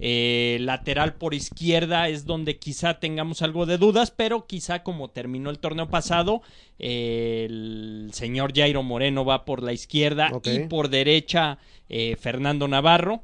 [0.00, 5.50] eh, lateral por izquierda es donde quizá tengamos algo de dudas, pero quizá como terminó
[5.50, 6.42] el torneo pasado,
[6.78, 13.22] eh, el señor Jairo Moreno va por la izquierda y por derecha eh, Fernando Navarro.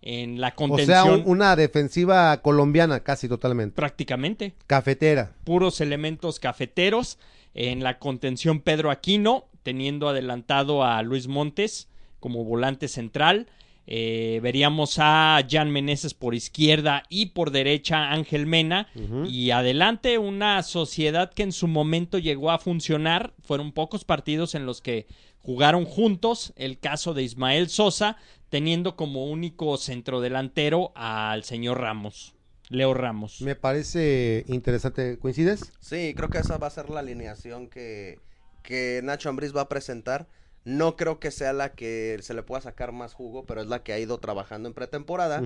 [0.00, 5.32] En la O contención sea, un- una defensiva colombiana casi totalmente, prácticamente cafetera.
[5.44, 7.18] puros elementos cafeteros.
[7.54, 11.88] En la contención Pedro Aquino, teniendo adelantado a Luis Montes
[12.20, 13.48] como volante central.
[13.90, 18.86] Eh, veríamos a Jan Meneses por izquierda y por derecha Ángel Mena.
[19.26, 23.32] Y adelante una sociedad que en su momento llegó a funcionar.
[23.40, 25.06] Fueron pocos partidos en los que
[25.40, 26.52] jugaron juntos.
[26.56, 28.18] El caso de Ismael Sosa,
[28.50, 32.34] teniendo como único centrodelantero al señor Ramos,
[32.68, 33.40] Leo Ramos.
[33.40, 35.18] Me parece interesante.
[35.18, 35.72] ¿Coincides?
[35.80, 38.18] Sí, creo que esa va a ser la alineación que,
[38.62, 40.28] que Nacho Ambriz va a presentar.
[40.68, 43.82] No creo que sea la que se le pueda sacar más jugo, pero es la
[43.82, 45.42] que ha ido trabajando en pretemporada.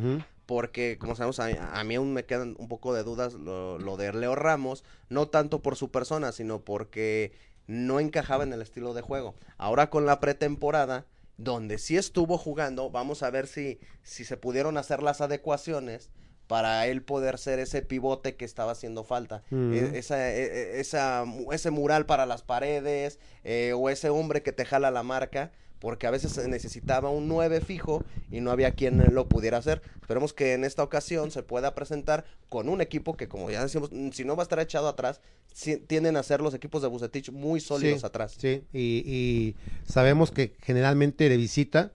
[0.46, 3.96] Porque, como sabemos, a, a mí aún me quedan un poco de dudas lo, lo
[3.96, 7.30] de Leo Ramos, no tanto por su persona, sino porque
[7.68, 9.36] no encajaba en el estilo de juego.
[9.58, 11.06] Ahora con la pretemporada,
[11.36, 16.10] donde sí estuvo jugando, vamos a ver si, si se pudieron hacer las adecuaciones
[16.47, 19.43] para él poder ser ese pivote que estaba haciendo falta.
[19.51, 20.43] E- esa, e-
[20.76, 25.03] e- esa, ese mural para las paredes eh, o ese hombre que te jala la
[25.03, 29.59] marca, porque a veces se necesitaba un 9 fijo y no había quien lo pudiera
[29.59, 29.82] hacer.
[30.01, 33.90] Esperemos que en esta ocasión se pueda presentar con un equipo que, como ya decimos,
[33.90, 35.20] mm, si no va a estar echado atrás,
[35.53, 38.36] si- tienden a ser los equipos de Bucetich muy sólidos Sí, atrás.
[38.38, 39.57] Sí, y, y
[39.90, 41.90] sabemos que generalmente de visita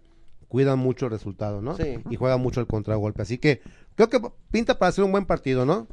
[0.50, 1.78] cuidan mucho el resultado, ¿no?
[1.78, 2.00] Sí.
[2.10, 3.22] Y juegan mucho el contragolpe.
[3.22, 3.62] Así que
[3.98, 4.20] creo que
[4.52, 5.88] pinta para hacer un buen partido, ¿no?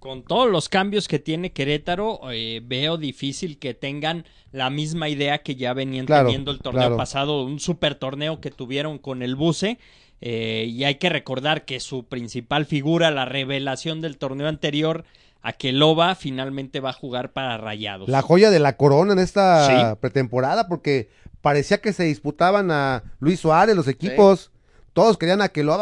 [0.00, 5.38] con todos los cambios que tiene Querétaro, eh, veo difícil que tengan la misma idea
[5.38, 6.96] que ya venían Claro, teniendo el torneo claro.
[6.98, 9.78] pasado, un super torneo que tuvieron con el Buce.
[10.20, 15.04] eh, y hay que recordar que su principal figura, la revelación del torneo anterior,
[15.42, 18.08] Aqueloba, finalmente va a jugar para Rayados.
[18.08, 19.96] La joya de la corona en esta Sí.
[20.00, 21.08] pretemporada, porque
[21.40, 24.50] parecía que se disputaban a Luis Suárez, los equipos.
[24.92, 25.72] Todos querían a que lo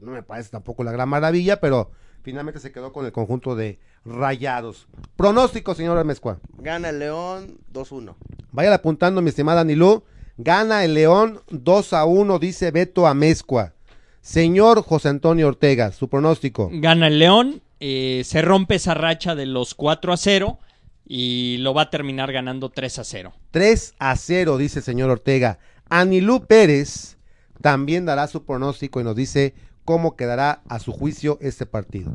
[0.00, 1.90] no me parece tampoco la gran maravilla, pero
[2.22, 4.88] finalmente se quedó con el conjunto de rayados.
[5.16, 6.38] Pronóstico, señor Mezcua.
[6.58, 8.14] Gana el León 2-1.
[8.52, 10.04] Vaya apuntando, mi estimada Anilú.
[10.36, 13.74] Gana el León 2 a 1, dice Beto Amezcua.
[14.22, 16.70] Señor José Antonio Ortega, su pronóstico.
[16.72, 20.58] Gana el León, eh, se rompe esa racha de los 4 a 0
[21.06, 23.32] y lo va a terminar ganando 3 a 0.
[23.50, 25.58] 3 a 0, dice el señor Ortega.
[25.88, 27.16] Anilú Pérez
[27.60, 29.54] también dará su pronóstico y nos dice
[29.84, 32.12] cómo quedará a su juicio este partido.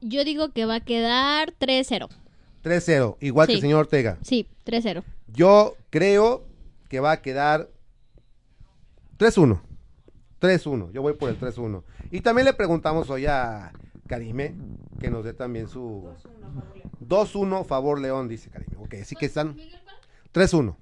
[0.00, 2.08] Yo digo que va a quedar 3-0.
[2.62, 4.18] 3-0, igual que el señor Ortega.
[4.22, 5.02] Sí, 3-0.
[5.28, 6.44] Yo creo
[6.88, 7.68] que va a quedar
[9.18, 9.60] 3-1.
[10.40, 10.92] 3-1.
[10.92, 11.82] Yo voy por el 3-1.
[12.10, 13.72] Y también le preguntamos hoy a
[14.06, 14.54] Karime
[14.98, 16.08] que nos dé también su
[17.06, 18.76] 2-1 favor León, dice Karime.
[18.78, 19.56] Ok, así que están
[20.34, 20.76] 3-1.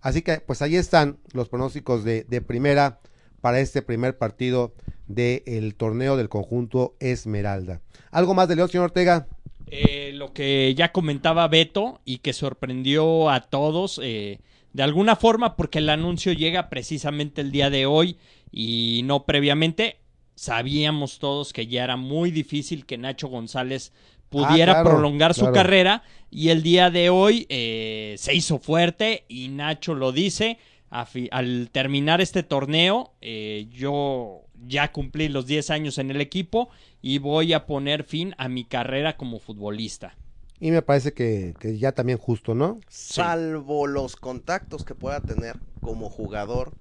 [0.00, 3.00] Así que pues ahí están los pronósticos de, de primera
[3.40, 4.74] para este primer partido
[5.08, 7.80] del torneo del conjunto Esmeralda.
[8.10, 9.26] ¿Algo más de León, señor Ortega?
[9.66, 14.38] Eh, lo que ya comentaba Beto y que sorprendió a todos eh,
[14.72, 18.16] de alguna forma porque el anuncio llega precisamente el día de hoy
[18.52, 19.96] y no previamente.
[20.36, 23.92] Sabíamos todos que ya era muy difícil que Nacho González
[24.28, 25.54] pudiera Ah, claro, prolongar su claro.
[25.54, 30.58] carrera y el día de hoy eh, se hizo fuerte y Nacho lo dice.
[30.90, 36.70] Al terminar este torneo, eh, yo ya cumplí los 10 años en el equipo
[37.02, 40.16] y voy a poner fin a mi carrera como futbolista.
[40.60, 42.80] Y me parece que, que ya también justo, ¿no?
[42.88, 46.72] Salvo los contactos que pueda tener como jugador,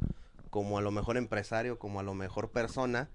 [0.50, 3.10] como a lo mejor empresario, como a lo mejor persona,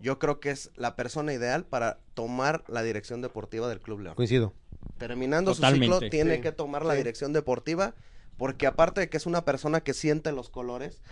[0.00, 4.14] yo creo que es la persona ideal para tomar la dirección deportiva del Club León.
[4.16, 4.52] Coincido.
[4.98, 6.98] Terminando su ciclo, tiene Sí, que tomar la sí.
[6.98, 7.94] dirección deportiva,
[8.40, 11.02] porque aparte de que es una persona que siente los colores,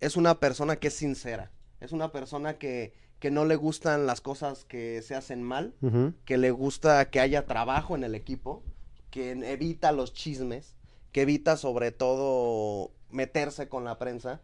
[0.00, 1.50] es una persona que es sincera,
[1.80, 5.72] es una persona que, que no le gustan las cosas que se hacen mal,
[6.26, 8.62] que le gusta que haya trabajo en el equipo,
[9.08, 10.74] que evita los chismes,
[11.12, 14.42] que evita sobre todo meterse con la prensa.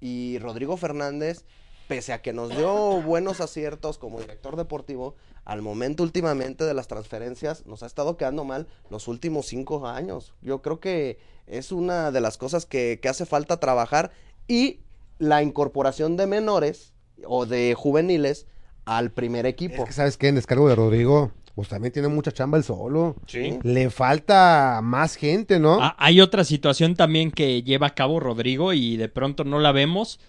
[0.00, 1.44] Y Rodrigo Fernández,
[1.86, 6.88] pese a que nos dio buenos aciertos como director deportivo, al momento últimamente de las
[6.88, 10.34] transferencias nos ha estado quedando mal los últimos cinco años.
[10.42, 14.10] Yo creo que es una de las cosas que, que hace falta trabajar
[14.48, 14.80] y
[15.18, 16.92] la incorporación de menores
[17.24, 18.46] o de juveniles
[18.84, 19.82] al primer equipo.
[19.82, 20.28] Es que, ¿sabes qué?
[20.28, 23.16] En descargo de Rodrigo, pues también tiene mucha chamba el solo.
[23.26, 23.58] Sí.
[23.62, 25.78] Le falta más gente, ¿no?
[25.80, 29.72] Ah, hay otra situación también que lleva a cabo Rodrigo y de pronto no la
[29.72, 30.20] vemos.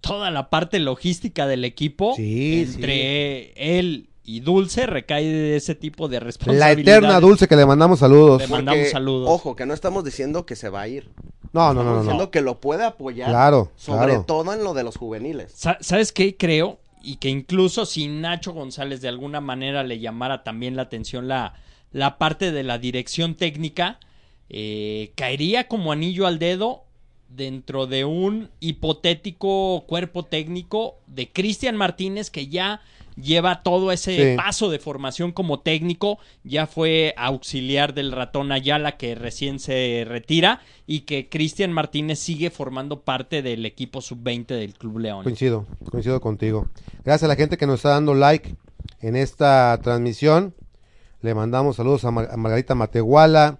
[0.00, 6.06] Toda la parte logística del equipo Sí, entre él y Dulce recae de ese tipo
[6.08, 6.78] de la responsabilidades.
[6.80, 8.42] eterna Dulce que le mandamos saludos.
[8.42, 9.28] Le mandamos Porque, saludos.
[9.30, 11.08] Ojo, que no estamos diciendo que se va a ir.
[11.52, 11.94] No, no, no, Estamos no.
[11.94, 12.00] no.
[12.02, 13.30] diciendo que lo puede apoyar.
[13.30, 14.24] Claro, Sobre claro.
[14.26, 15.52] todo en lo de los juveniles.
[15.54, 16.78] Sa- ¿Sabes qué creo?
[17.02, 21.54] Y que incluso si Nacho González de alguna manera le llamara también la atención la,
[21.90, 23.98] la parte de la dirección técnica,
[24.50, 26.84] eh, caería como anillo al dedo
[27.30, 32.80] dentro de un hipotético cuerpo técnico de Cristian Martínez que ya
[33.20, 34.36] lleva todo ese Sí.
[34.36, 40.60] paso de formación como técnico, ya fue auxiliar del ratón Ayala que recién se retira
[40.86, 45.24] y que Cristian Martínez sigue formando parte del equipo sub-20 del Club León.
[45.24, 46.68] Coincido, coincido contigo.
[47.04, 48.54] Gracias a la gente que nos está dando like
[49.00, 50.54] en esta transmisión.
[51.20, 53.58] Le mandamos saludos a, Mar- a Margarita Matehuala,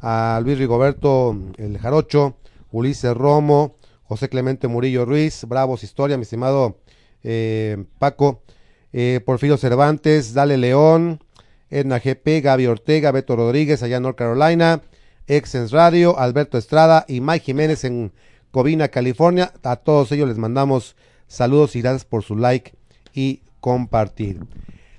[0.00, 2.36] a Luis Rigoberto El Jarocho,
[2.72, 6.78] Ulises Romo, José Clemente Murillo Ruiz, Bravos Historia, mi estimado
[7.22, 8.42] eh, Paco,
[8.92, 11.20] eh, Porfirio Cervantes, Dale León,
[11.70, 14.82] Edna GP, Gaby Ortega, Beto Rodríguez, allá en North Carolina,
[15.26, 18.12] Exens Radio, Alberto Estrada y Mike Jiménez en
[18.50, 19.52] Covina, California.
[19.62, 22.74] A todos ellos les mandamos saludos y gracias por su like
[23.12, 24.40] y compartir.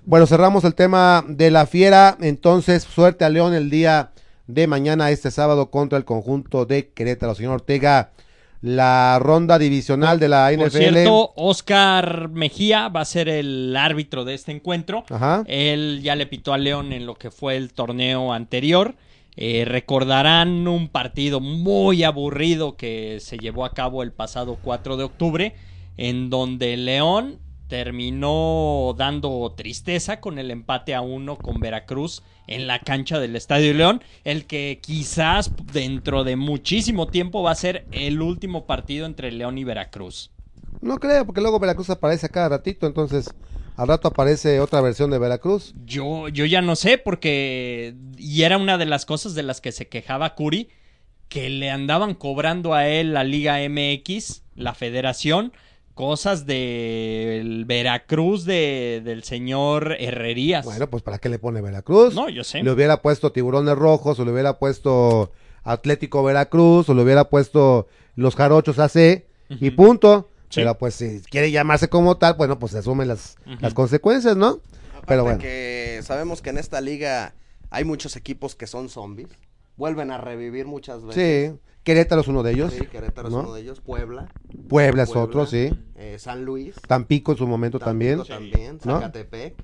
[0.06, 2.18] Bueno, cerramos el tema de la fiera.
[2.22, 4.12] Entonces, suerte a León el día
[4.48, 7.36] de mañana, este sábado, contra el conjunto de Querétaro.
[7.36, 8.12] Señor Ortega,
[8.62, 10.78] la ronda divisional de la Por NFL.
[10.78, 15.04] cierto, Oscar Mejía va a ser el árbitro de este encuentro.
[15.10, 15.44] Ajá.
[15.48, 18.96] Él ya le pitó a León en lo que fue el torneo anterior.
[19.36, 25.04] Eh, recordarán un partido muy aburrido que se llevó a cabo el pasado 4 de
[25.04, 25.56] octubre,
[25.98, 27.38] en donde León
[27.68, 33.74] terminó dando tristeza con el empate a uno con Veracruz en la cancha del Estadio
[33.74, 39.32] León, el que quizás dentro de muchísimo tiempo va a ser el último partido entre
[39.32, 40.32] León y Veracruz.
[40.82, 43.34] No creo, porque luego Veracruz aparece a cada ratito, entonces
[43.76, 45.74] al rato aparece otra versión de Veracruz.
[45.86, 47.96] Yo, yo ya no sé, porque.
[48.18, 50.70] Y era una de las cosas de las que se quejaba Curi,
[51.30, 55.54] que le andaban cobrando a él la Liga MX, la federación,
[55.98, 60.64] cosas del Veracruz de, del señor Herrerías.
[60.64, 62.14] Bueno, pues ¿para qué le pone Veracruz?
[62.14, 62.64] no, yo sé.
[62.64, 65.34] Le hubiera puesto Tiburones Rojos, o le hubiera puesto
[65.64, 70.30] Atlético Veracruz, o le hubiera puesto Los Jarochos AC, y punto.
[70.50, 70.62] Sí.
[70.62, 74.62] Pero pues si quiere llamarse como tal, bueno, pues se asumen las, las consecuencias, ¿no?
[74.92, 75.40] Aparte Pero bueno.
[75.40, 77.34] que sabemos que en esta liga
[77.70, 79.30] hay muchos equipos que son zombies.
[79.76, 81.52] Vuelven a revivir muchas veces.
[81.54, 82.74] Sí, Querétaro es uno de ellos.
[82.74, 83.40] Sí, Querétaro ¿no?
[83.40, 83.80] es uno de ellos.
[83.80, 84.28] Puebla.
[84.68, 85.70] Puebla es Puebla, otro, sí.
[85.96, 86.76] eh, San Luis.
[86.86, 88.52] Tampico en su momento Tampico también.
[88.52, 88.80] también.
[88.84, 88.96] ¿no?
[89.00, 89.56] Zacatepec.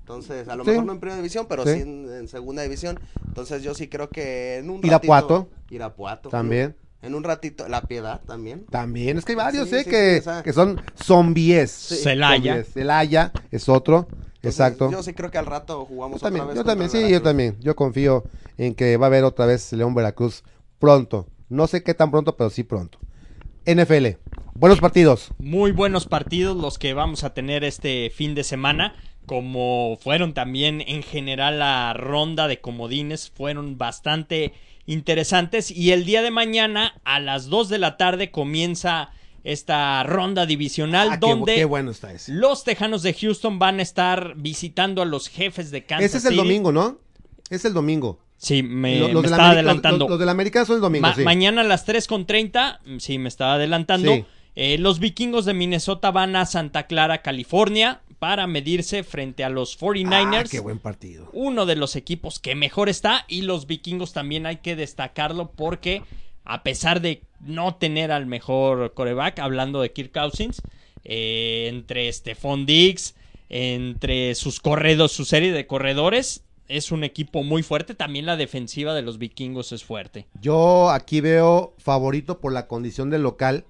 [0.00, 0.70] Entonces, a lo Sí.
[0.72, 1.72] mejor no en primera división, pero Sí.
[1.76, 3.00] sí, en, en segunda división.
[3.26, 5.38] Entonces, yo sí creo que en un Irapuato.
[5.48, 6.28] ratito- Irapuato.
[6.28, 6.76] También.
[7.00, 8.66] En un ratito, La Piedad también.
[8.66, 9.84] También, es que hay varios, Sí, ¿eh?
[9.84, 11.70] sí, que, que son zombies.
[11.70, 12.56] Celaya.
[12.56, 12.74] Zombies.
[12.74, 14.90] Celaya es otro, Entonces, exacto.
[14.90, 16.58] Yo sí creo que al rato jugamos Yo también, otra vez.
[16.58, 17.24] yo también, sí, yo Veracruz.
[17.24, 17.56] también.
[17.60, 18.24] Yo confío
[18.58, 20.44] en que va a haber otra vez León Veracruz
[20.78, 21.26] pronto.
[21.50, 22.98] No sé qué tan pronto, pero sí pronto.
[23.66, 24.16] NFL,
[24.54, 25.32] buenos partidos.
[25.38, 28.94] Muy buenos partidos los que vamos a tener este fin de semana,
[29.26, 34.54] como fueron también en general la ronda de comodines, fueron bastante
[34.86, 39.10] interesantes y el día de mañana a las 2 de la tarde comienza
[39.44, 42.32] esta ronda divisional Ah, qué, donde qué bueno está ese.
[42.32, 46.24] los Tejanos de Houston van a estar visitando a los jefes de Kansas Ese es
[46.24, 46.42] el City.
[46.42, 46.98] domingo, ¿no?
[47.50, 48.18] Es el domingo.
[48.40, 49.98] Sí, me, estaba adelantando.
[50.04, 51.22] Los, los del América son el domingo, Ma- sí.
[51.24, 54.14] Mañana a las 3.30, mm, sí, me estaba adelantando.
[54.14, 54.24] Sí.
[54.56, 59.78] Eh, los vikingos de Minnesota van a Santa Clara, California, para medirse frente a los
[59.78, 60.46] 49ers.
[60.46, 61.28] Ah, qué buen partido.
[61.34, 63.26] Uno de los equipos que mejor está.
[63.28, 66.02] Y los vikingos también hay que destacarlo porque,
[66.44, 70.62] a pesar de no tener al mejor coreback, hablando de Kirk Cousins,
[71.04, 73.14] eh, entre Stephon Diggs,
[73.50, 76.42] entre sus corredos, su serie de corredores.
[76.70, 77.96] Es un equipo muy fuerte.
[77.96, 80.28] También la defensiva de los vikingos es fuerte.
[80.40, 83.64] Yo aquí veo favorito por la condición del local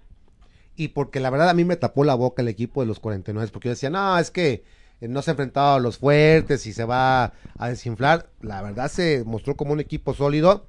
[0.76, 3.48] y porque la verdad a mí me tapó la boca el equipo de los 49
[3.54, 4.64] porque yo decía, no, es que
[5.00, 8.28] eh, no se ha enfrentado a los fuertes y se va a desinflar.
[8.42, 10.66] La verdad se mostró como un equipo sólido.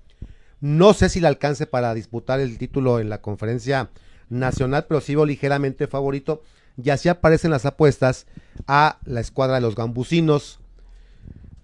[0.61, 3.89] No sé si le alcance para disputar el título en la conferencia
[4.29, 6.43] nacional, pero sí veo ligeramente favorito.
[6.81, 8.25] Y así aparecen las apuestas
[8.67, 10.60] a la escuadra de los gambusinos.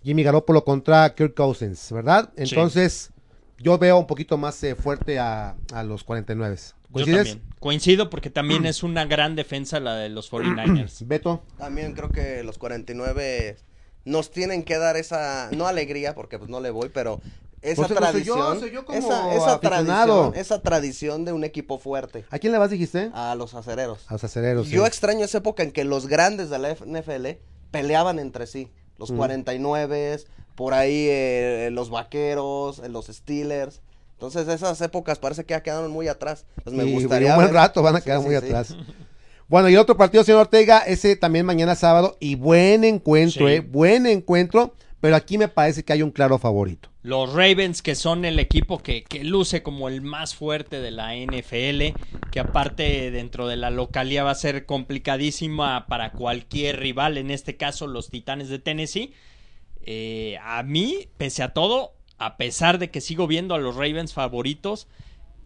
[0.07, 2.29] Jimmy Garoppolo contra Kirk Cousins, ¿verdad?
[2.37, 3.11] Entonces,
[3.57, 6.55] yo veo un poquito más eh, fuerte a, a los 49.
[6.55, 7.27] Yo ¿Coincides?
[7.27, 7.41] también.
[7.59, 11.03] Coincido porque también es una gran defensa la de los 49ers.
[11.05, 11.43] Beto.
[11.57, 13.57] También creo que los 49
[14.05, 17.19] nos tienen que dar esa, no alegría, porque pues no le voy, pero
[17.61, 21.33] esa Pues, no soy yo, tradición, soy yo como esa, esa tradición, esa tradición de
[21.33, 23.11] un equipo fuerte ¿A quién le vas, dijiste?
[23.13, 24.05] a los acereros.
[24.07, 24.69] A los acereros.
[24.69, 24.87] Yo sí.
[24.87, 27.41] extraño esa época en que los grandes de la NFL
[27.71, 28.71] peleaban entre sí.
[28.97, 30.19] Los 49,
[30.55, 33.81] por ahí eh, los vaqueros, eh, los Steelers.
[34.13, 36.45] Entonces esas épocas parece que ya quedaron muy atrás.
[36.63, 38.45] Pues me Y gustaría un buen ver- rato van a quedar sí, muy sí.
[38.45, 38.75] atrás.
[39.47, 43.53] Bueno, y el otro partido, señor Ortega, ese también mañana sábado, y buen encuentro, Sí.
[43.53, 46.89] eh, buen encuentro, pero aquí me parece que hay un claro favorito.
[47.03, 51.97] Los Ravens, que son el equipo que, luce como el más fuerte de la NFL,
[52.31, 57.55] que aparte dentro de la localía va a ser complicadísima para cualquier rival, en este
[57.55, 59.13] caso los Titanes de Tennessee.
[59.81, 64.13] Eh, a mí, pese a todo, a pesar de que sigo viendo a los Ravens
[64.13, 64.87] favoritos,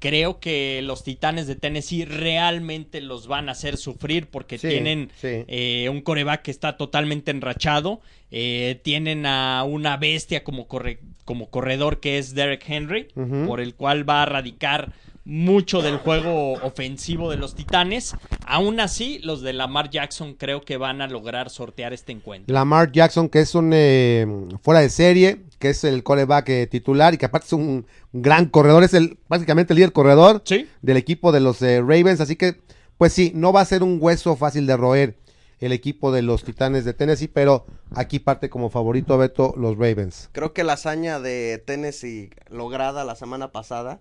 [0.01, 5.11] creo que los Titanes de Tennessee realmente los van a hacer sufrir porque Sí, tienen
[5.15, 5.45] sí.
[5.47, 8.01] eh, un coreback que está totalmente enrachado.
[8.33, 13.07] eh, tienen a una bestia como, corre- como corredor que es Derek Henry,
[13.45, 14.93] por el cual va a radicar
[15.23, 18.15] mucho del juego ofensivo de los Titanes.
[18.45, 22.53] Aún así, los de Lamar Jackson creo que van a lograr sortear este encuentro.
[22.53, 24.25] Lamar Jackson, que es un eh,
[24.63, 28.47] fuera de serie, que es el coreback eh, titular y que aparte es un gran
[28.47, 30.67] corredor, es el prácticamente el líder corredor Sí.
[30.81, 32.59] del equipo de los eh, Ravens, así que
[32.97, 35.17] pues sí, no va a ser un hueso fácil de roer
[35.59, 37.65] el equipo de los Titanes de Tennessee, pero
[37.95, 40.29] aquí parte como favorito Beto los Ravens.
[40.31, 43.99] Creo que la hazaña de Tennessee lograda la semana pasada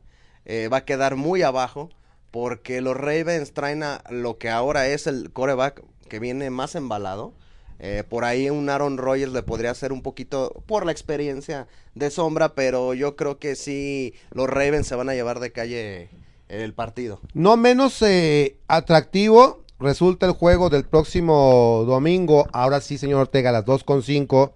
[0.51, 1.90] eh, va a quedar muy abajo
[2.32, 7.34] porque los Ravens traen a lo que ahora es el coreback que viene más embalado.
[7.78, 12.11] Eh, por ahí un Aaron Rodgers le podría hacer un poquito por la experiencia de
[12.11, 16.11] sombra, pero yo creo que sí los Ravens se van a llevar de calle
[16.48, 17.20] el partido.
[17.32, 23.53] No menos eh, atractivo resulta el juego del próximo domingo, ahora sí, señor Ortega, a
[23.53, 24.51] las 2.5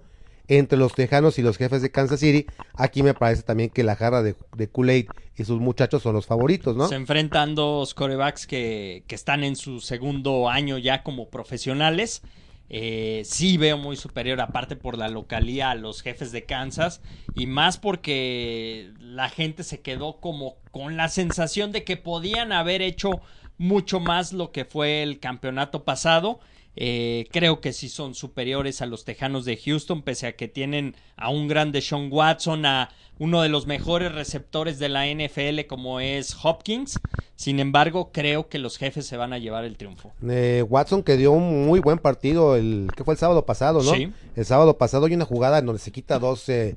[0.49, 2.47] entre los Tejanos y los jefes de Kansas City.
[2.74, 6.26] Aquí me parece también que la jarra de, de Kool-Aid y sus muchachos son los
[6.26, 6.88] favoritos, ¿no?
[6.88, 12.22] Se enfrentan dos corebacks que, que están en su segundo año ya como profesionales.
[12.70, 17.01] Eh, sí veo muy superior, aparte por la localía, a los jefes de Kansas.
[17.34, 22.82] Y más porque la gente se quedó como con la sensación de que podían haber
[22.82, 23.20] hecho
[23.59, 26.40] mucho más lo que fue el campeonato pasado.
[26.77, 30.97] Eh, creo que sí son superiores a los Tejanos de Houston, pese a que tienen
[31.16, 36.01] a un grande Sean Watson, a uno de los mejores receptores de la NFL como
[36.01, 36.99] es Hopkins.
[37.37, 40.12] Sin embargo, creo que los jefes se van a llevar el triunfo.
[40.29, 43.95] Eh, Watson que dio un muy buen partido el que fue el sábado pasado, ¿no?
[43.95, 44.12] Sí.
[44.35, 46.77] El sábado pasado hay una jugada en donde se quita dos eh,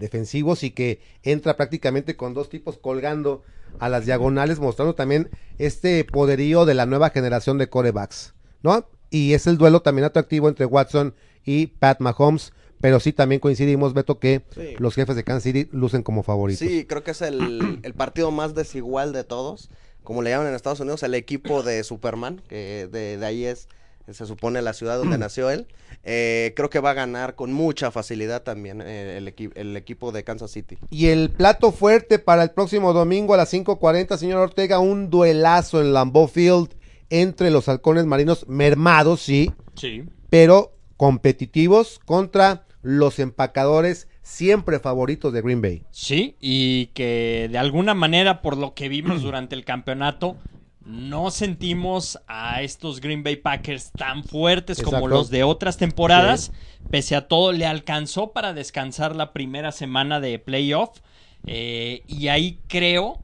[0.00, 3.42] defensivos y que entra prácticamente con dos tipos colgando
[3.78, 8.86] a las diagonales, mostrando también este poderío de la nueva generación de corebacks, ¿no?
[9.10, 13.94] Y es el duelo también atractivo entre Watson y Pat Mahomes, pero sí también coincidimos,
[13.94, 14.74] Beto, que Sí.
[14.78, 16.66] los jefes de Kansas City lucen como favoritos.
[16.66, 19.70] Sí, creo que es el, el partido más desigual de todos.
[20.04, 23.68] Como le llaman en Estados Unidos, el equipo de Superman, que de, de ahí es,
[24.10, 25.66] se supone, la ciudad donde nació él.
[26.04, 30.12] Eh, creo que va a ganar con mucha facilidad también eh, el, equi- el equipo
[30.12, 30.78] de Kansas City.
[30.90, 35.80] Y el plato fuerte para el próximo domingo a las 5.40, señor Ortega, un duelazo
[35.82, 36.68] en Lambeau Field
[37.10, 40.04] entre los halcones marinos mermados, sí, Sí.
[40.30, 45.82] pero competitivos contra los empacadores siempre favoritos de Green Bay.
[45.90, 50.36] Sí, y que de alguna manera, por lo que vimos durante el campeonato,
[50.84, 56.50] no sentimos a estos Green Bay Packers tan fuertes como los de otras temporadas.
[56.90, 60.98] Pese a todo, le alcanzó para descansar la primera semana de playoff.
[61.46, 63.18] Eh, y ahí creo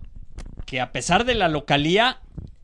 [0.67, 2.21] que a pesar de la localía,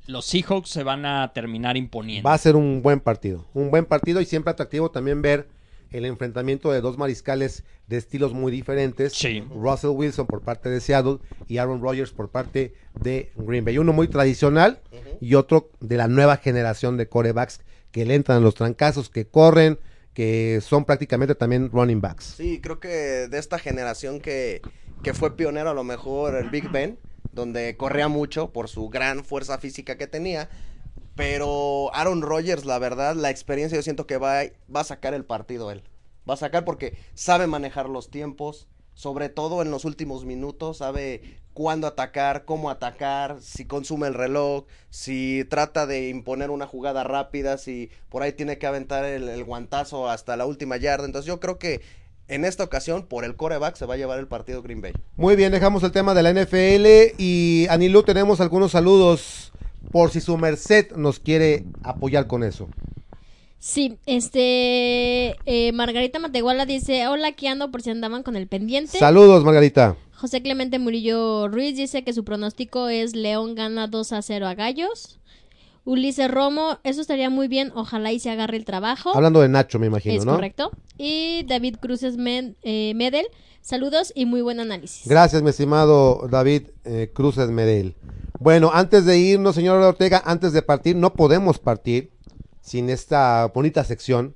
[0.06, 2.28] los Seahawks se van a terminar imponiendo.
[2.28, 3.46] Va a ser un buen partido.
[3.54, 5.48] Un buen partido y siempre atractivo también ver
[5.90, 9.12] el enfrentamiento de dos mariscales de estilos muy diferentes.
[9.12, 9.42] Sí.
[9.50, 13.78] Russell Wilson por parte de Seattle y Aaron Rodgers por parte de Green Bay.
[13.78, 14.80] Uno muy tradicional
[15.20, 19.26] y otro de la nueva generación de corebacks que le entran a los trancazos, que
[19.26, 19.78] corren,
[20.14, 22.34] que son prácticamente también running backs.
[22.36, 24.62] Sí, creo que de esta generación que,
[25.02, 26.98] que fue pionero a lo mejor el Big Ben,
[27.32, 30.48] donde corría mucho por su gran fuerza física que tenía.
[31.14, 34.42] Pero Aaron Rodgers, la verdad, la experiencia yo siento que va,
[34.74, 35.82] va a sacar el partido él.
[36.28, 41.40] Va a sacar porque sabe manejar los tiempos, sobre todo en los últimos minutos, sabe
[41.52, 47.58] cuándo atacar, cómo atacar, si consume el reloj, si trata de imponer una jugada rápida,
[47.58, 51.06] si por ahí tiene que aventar el, el guantazo hasta la última yarda.
[51.06, 51.80] Entonces yo creo que
[52.30, 54.92] en esta ocasión, por el coreback, se va a llevar el partido Green Bay.
[55.16, 59.52] Muy bien, dejamos el tema de la NFL y Anilú tenemos algunos saludos
[59.90, 62.68] por si su merced nos quiere apoyar con eso.
[63.58, 65.36] Sí, este.
[65.44, 68.98] eh, Margarita Matehuala dice: Hola, aquí ando por si andaban con el pendiente.
[68.98, 69.96] Saludos, Margarita.
[70.14, 74.54] José Clemente Murillo Ruiz dice que su pronóstico es León gana 2 a 0 a
[74.54, 75.18] Gallos.
[75.84, 79.14] Ulises Romo, eso estaría muy bien, ojalá y se agarre el trabajo.
[79.14, 80.34] Hablando de Nacho, me imagino, es ¿no?
[80.34, 80.70] correcto.
[80.98, 83.26] Y David Cruces Men- eh, Medel,
[83.62, 85.06] saludos y muy buen análisis.
[85.08, 87.96] Gracias, mi estimado David eh, Cruces Medel.
[88.38, 92.10] Bueno, antes de irnos, señor Ortega, antes de partir, no podemos partir
[92.60, 94.34] sin esta bonita sección.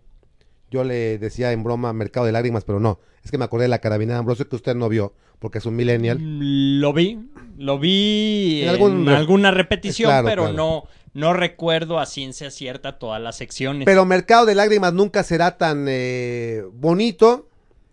[0.70, 2.98] Yo le decía en broma Mercado de Lágrimas, pero no.
[3.22, 5.66] Es que me acordé de la carabina de Ambrosio que usted no vio, porque es
[5.66, 6.18] un millennial.
[6.18, 7.18] Mm, Lo vi,
[7.58, 10.56] lo vi En en, algún re- alguna repetición, Claro, pero claro.
[10.56, 10.84] no
[11.14, 13.86] no recuerdo a ciencia cierta todas las secciones.
[13.86, 17.48] Pero Mercado de Lágrimas nunca será tan eh, bonito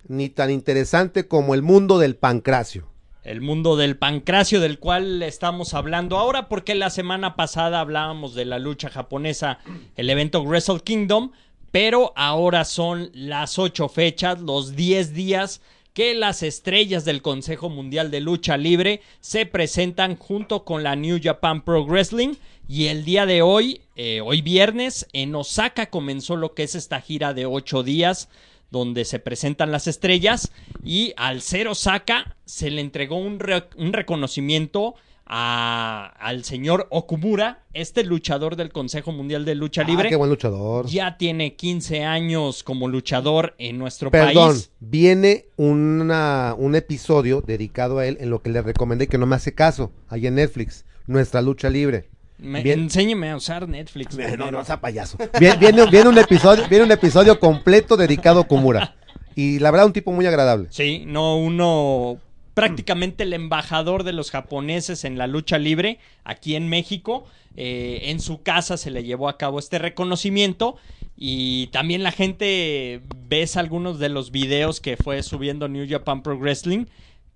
[0.08, 2.90] ni tan interesante como el mundo del pancracio.
[3.24, 8.46] el mundo del pancracio del cual estamos hablando ahora, porque la semana pasada hablábamos de
[8.46, 9.60] la lucha japonesa,
[9.96, 11.32] el evento Wrestle Kingdom,
[11.70, 15.62] pero ahora son las ocho fechas, los 10 días
[15.94, 21.20] que las estrellas del Consejo Mundial de Lucha Libre se presentan junto con la New
[21.22, 22.36] Japan Pro Wrestling.
[22.68, 27.02] Y el día de hoy, eh, hoy viernes, en Osaka comenzó lo que es esta
[27.02, 28.30] gira de ocho días
[28.70, 30.54] donde se presentan las estrellas.
[30.82, 34.96] Y al ser Osaka se le entregó un, re- un reconocimiento
[35.34, 40.10] a- al señor Okumura, este luchador del Consejo Mundial de Lucha Ah, Libre.
[40.10, 40.88] qué buen luchador.
[40.88, 44.72] Ya tiene 15 años como luchador en nuestro Perdón, país.
[44.82, 49.38] viene una, un episodio dedicado a él en lo que le recomendé que no me
[49.38, 52.10] hace caso, ahí en Netflix, Nuestra Lucha Libre.
[52.38, 52.80] Me- Bien.
[52.82, 54.18] Enséñeme a usar Netflix.
[54.18, 54.52] No, güey.
[54.52, 55.18] no, sea payaso.
[55.40, 58.96] Viene, viene, viene un episodio, viene un episodio completo dedicado a Kumura.
[59.36, 60.68] Y la verdad, un tipo muy agradable.
[60.72, 62.18] Sí, no, uno
[62.54, 67.26] prácticamente el embajador de los japoneses en la lucha libre aquí en México.
[67.58, 70.78] Eh, en su casa se le llevó a cabo este reconocimiento
[71.18, 76.38] y también la gente ves algunos de los videos que fue subiendo New Japan Pro
[76.38, 76.86] Wrestling.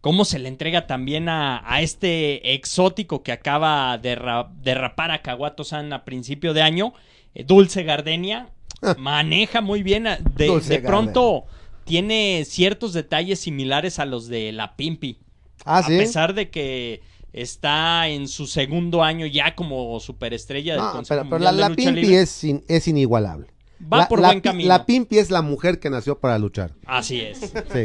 [0.01, 5.11] Cómo se le entrega también a, a este exótico que acaba de, ra- de rapar
[5.11, 6.93] a Kawato-san a principio de año,
[7.33, 8.49] eh, Dulce Gardenia.
[8.81, 8.95] Ah.
[8.99, 10.03] Maneja muy bien.
[10.03, 11.45] de pronto
[11.85, 15.19] tiene ciertos detalles similares a los de la Pimpi.
[15.63, 15.95] Ah, sí.
[15.95, 21.21] A pesar de que está en su segundo año ya como superestrella del No, Consejo
[21.21, 22.21] pero, pero la, la Pimpi Libre.
[22.21, 23.47] es, in- es inigualable.
[23.91, 24.69] Va la, por la buen camino.
[24.69, 26.71] La Pimpi es la mujer que nació para luchar.
[26.85, 27.39] Así es.
[27.39, 27.83] Sí.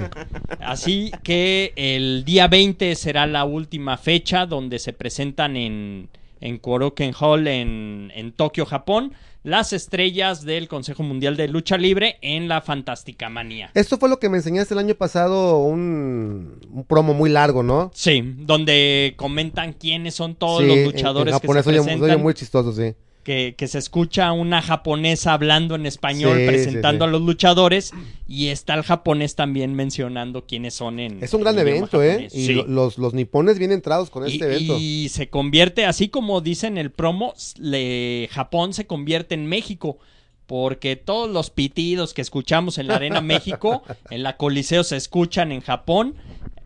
[0.60, 6.08] Así que el día 20 será la última fecha donde se presentan en,
[6.40, 9.12] en Koroken Hall en, en Tokio, Japón,
[9.42, 13.70] las estrellas del Consejo Mundial de Lucha Libre en la Fantástica Manía.
[13.74, 17.90] Esto fue lo que me enseñaste el año pasado, un, un promo muy largo, ¿no?
[17.94, 21.80] Sí, donde comentan quiénes son todos Sí, los en- luchadores en que japonés se oye-
[21.82, 22.22] presentan.
[22.22, 22.94] muy chistoso, sí.
[23.30, 27.08] Que, que se escucha una japonesa hablando en español Sí, presentando sí, sí.
[27.08, 27.92] a los luchadores
[28.26, 32.26] y está el japonés también mencionando quiénes son en Es un gran en evento, ¿eh?
[32.32, 34.76] Y los, los nipones bien entrados con Y- este evento.
[34.80, 39.98] y se convierte, así como dice en el promo, le- Japón se convierte en México.
[40.46, 45.52] Porque todos los pitidos que escuchamos en la Arena México, en la Coliseo se escuchan
[45.52, 46.16] en Japón,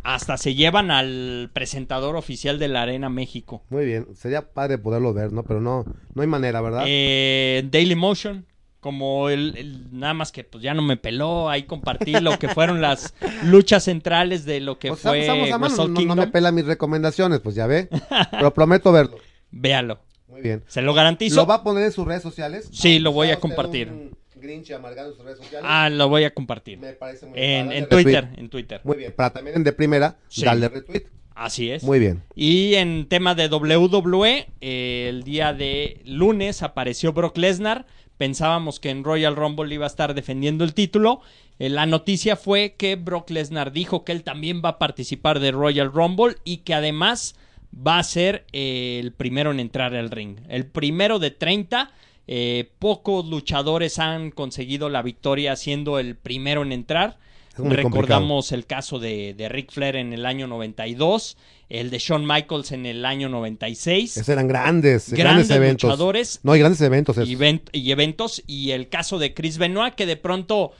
[0.05, 3.62] hasta se llevan al presentador oficial de la Arena México.
[3.70, 5.42] Muy bien, sería padre poderlo ver, ¿no?
[5.42, 5.84] Pero no,
[6.14, 6.84] no hay manera, ¿verdad?
[6.86, 8.46] Eh, Daily Motion,
[8.80, 12.48] como el, el- nada más que pues ya no me peló, ahí compartí lo que
[12.48, 16.52] fueron las luchas centrales de lo que Pues, fue a mano, no, no me pela
[16.52, 17.88] mis recomendaciones, pues ya ve.
[18.30, 19.16] Pero prometo verlo.
[19.50, 20.00] Véalo.
[20.28, 20.64] Muy bien.
[20.66, 21.36] Se lo garantizo.
[21.36, 22.68] ¿Lo va a poner en sus redes sociales?
[22.72, 23.88] Sí, lo voy a ¿Va usted compartir.
[23.90, 25.62] un Grinch sus redes sociales?
[25.64, 26.78] Ah, lo voy a compartir.
[26.78, 27.78] Me parece muy En, bien.
[27.84, 28.40] en Dale Twitter, retweet.
[28.40, 28.80] en Twitter.
[28.84, 30.45] Muy bien, para también en de primera, Sí.
[30.45, 31.07] darle retweet.
[31.34, 31.82] Así es.
[31.82, 32.22] Muy bien.
[32.36, 37.86] Y en tema de WWE, eh, el día de lunes apareció Brock Lesnar.
[38.18, 41.20] Pensábamos que en Royal Rumble iba a estar defendiendo el título.
[41.59, 45.51] Eh, la noticia fue que Brock Lesnar dijo que él también va a participar de
[45.51, 47.34] Royal Rumble y que además
[47.74, 50.38] va a ser eh, el primero en entrar al ring.
[50.49, 51.90] El primero de 30.
[52.27, 57.18] Eh, pocos luchadores han conseguido la victoria siendo el primero en entrar.
[57.57, 61.37] Recordamos el caso de, de Ric Flair en el año 92,
[61.68, 64.16] el de Shawn Michaels en el año 96.
[64.16, 65.18] Esos eran grandes, Grandes
[65.49, 65.89] grandes eventos.
[65.91, 66.41] luchadores.
[66.43, 67.16] No, hay grandes eventos.
[67.25, 70.72] y, ven- y eventos y el caso de Chris Benoit que de pronto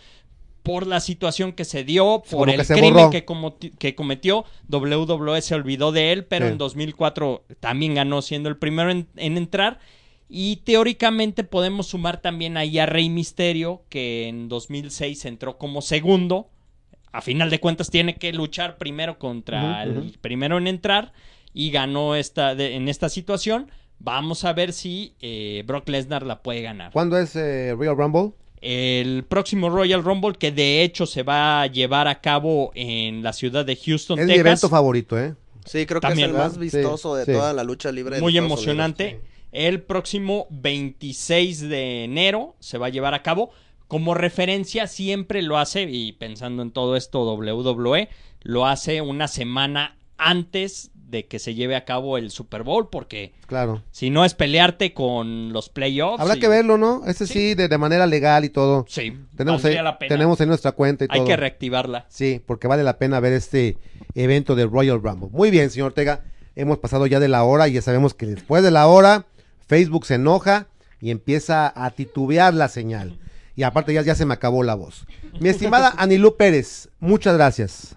[0.65, 4.45] por la situación que se dio, por Como el que crimen que, como- que cometió,
[4.69, 6.53] WWE se olvidó de él, pero Sí.
[6.53, 9.79] en 2004 también ganó siendo el primero en, en entrar.
[10.29, 16.49] Y teóricamente podemos sumar también ahí a Rey Misterio, que en 2006 entró como segundo.
[17.12, 21.12] A final de cuentas tiene que luchar primero contra el primero en entrar
[21.53, 23.70] y ganó esta de- en esta situación.
[24.01, 26.91] Vamos a ver si eh, Brock Lesnar la puede ganar.
[26.93, 28.33] ¿Cuándo es eh, Real Rumble?
[28.61, 33.33] El próximo Royal Rumble, que de hecho se va a llevar a cabo en la
[33.35, 34.47] ciudad de Houston, Es mi Texas.
[34.47, 35.35] evento favorito, ¿eh?
[35.66, 37.33] Sí, creo También, que es el más vistoso Sí, de sí.
[37.33, 38.16] toda la lucha libre.
[38.16, 39.05] de Muy emocionante.
[39.05, 39.22] Unidos.
[39.55, 43.51] El próximo 26 de enero se va a llevar a cabo.
[43.89, 48.09] Como referencia, siempre lo hace, y pensando en todo esto, WWE
[48.43, 53.33] lo hace una semana antes de que se lleve a cabo el Super Bowl, porque
[53.47, 53.83] Claro.
[53.93, 56.21] si no es pelearte con los playoffs.
[56.21, 57.03] Habrá y- que verlo, ¿no?
[57.07, 57.55] Ese sí, Sí.
[57.55, 58.85] de, de manera legal y todo.
[58.89, 60.09] Sí, Tenemos ahí, la pena.
[60.09, 61.29] tenemos en nuestra cuenta y Hay todo.
[61.29, 62.07] que reactivarla.
[62.09, 63.79] Sí, porque vale la pena ver este
[64.17, 65.29] evento de Royal Rumble.
[65.31, 66.25] Muy bien, señor Ortega.
[66.57, 69.27] Hemos pasado ya de la hora y ya sabemos que después de la hora
[69.67, 70.69] Facebook se enoja
[71.01, 73.19] y empieza a titubear la señal.
[73.57, 75.07] Y aparte ya, ya se me acabó la voz.
[75.41, 77.97] Mi estimada Anilú Pérez, muchas gracias.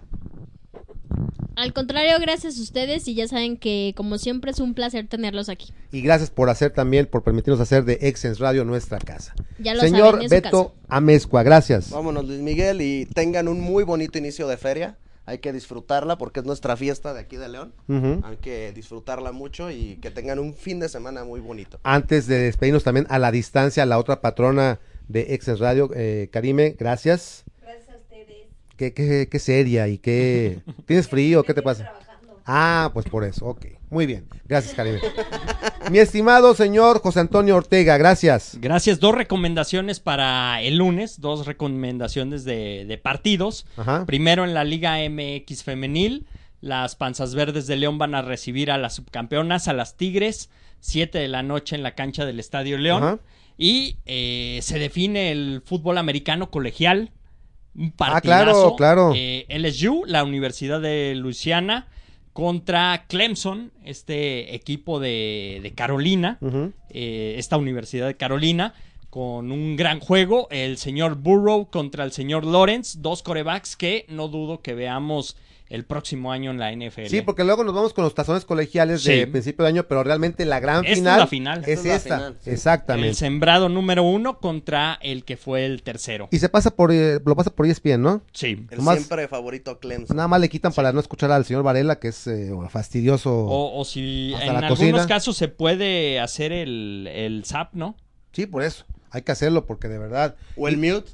[1.56, 5.48] Al contrario, gracias a ustedes y ya saben que como siempre es un placer tenerlos
[5.48, 5.72] aquí.
[5.90, 9.34] Y gracias por hacer también, por permitirnos hacer de Exens Radio nuestra casa.
[9.58, 11.90] Ya lo Señor saben, Beto Amezcua, gracias.
[11.90, 14.96] Vámonos, Luis Miguel, y tengan un muy bonito inicio de feria.
[15.28, 17.74] Hay que disfrutarla porque es nuestra fiesta de aquí de León.
[18.24, 21.78] Hay que disfrutarla mucho y que tengan un fin de semana muy bonito.
[21.82, 26.76] Antes de despedirnos también a la distancia, la otra patrona de Exens Radio, eh, Karime,
[26.78, 27.44] gracias.
[27.60, 28.46] Gracias a ustedes.
[28.78, 30.60] Qué, qué, qué seria y qué...
[30.86, 31.44] ¿Tienes frío?
[31.44, 31.92] ¿Qué te pasa?
[32.46, 33.66] Ah, pues por eso, ok.
[33.90, 34.26] Muy bien.
[34.46, 35.00] Gracias, Karime.
[35.90, 38.58] Mi estimado señor José Antonio Ortega, gracias.
[38.60, 39.00] Gracias.
[39.00, 43.66] Dos recomendaciones para el lunes, dos recomendaciones de, de partidos.
[43.76, 44.04] Ajá.
[44.06, 46.26] Primero en la Liga MX femenil,
[46.60, 51.18] las Panzas Verdes de León van a recibir a las subcampeonas, a las Tigres, 7
[51.18, 53.02] de la noche en la cancha del Estadio León.
[53.02, 53.18] Ajá.
[53.56, 57.10] Y eh, se define el fútbol americano colegial.
[57.74, 58.76] Un Ah, claro, partidazo.
[58.76, 59.12] claro.
[59.14, 61.86] Eh, LSU, la Universidad de Luisiana,
[62.38, 66.38] contra Clemson, este equipo de, de Carolina
[66.88, 68.74] eh, esta Universidad de Carolina
[69.10, 70.46] con un gran juego.
[70.52, 75.36] El señor Burrow contra el señor Lawrence, dos corebacks que no dudo que veamos
[75.70, 77.06] el próximo año en la NFL.
[77.08, 80.44] Sí, porque luego nos vamos con los tazones colegiales de principio de año, pero realmente
[80.46, 81.58] la gran Esta es final la final.
[81.60, 82.16] es Esta es la esta.
[82.16, 82.50] final, sí.
[82.50, 83.14] el Exactamente.
[83.14, 86.28] sembrado número uno contra el que fue el tercero.
[86.30, 88.22] Y se pasa por, eh, lo pasa por ESPN, ¿no?
[88.32, 88.66] Sí.
[88.70, 90.16] El Nomás- siempre favorito Clemson.
[90.16, 93.30] Nada más le quitan para no escuchar al señor Varela, que es eh, fastidioso.
[93.34, 95.06] O, o si Hasta en la algunos cocina.
[95.06, 97.94] casos se puede hacer el, el zap, ¿no?
[98.32, 98.84] Sí, por eso.
[99.10, 100.36] Hay que hacerlo porque de verdad.
[100.56, 101.10] O el mute.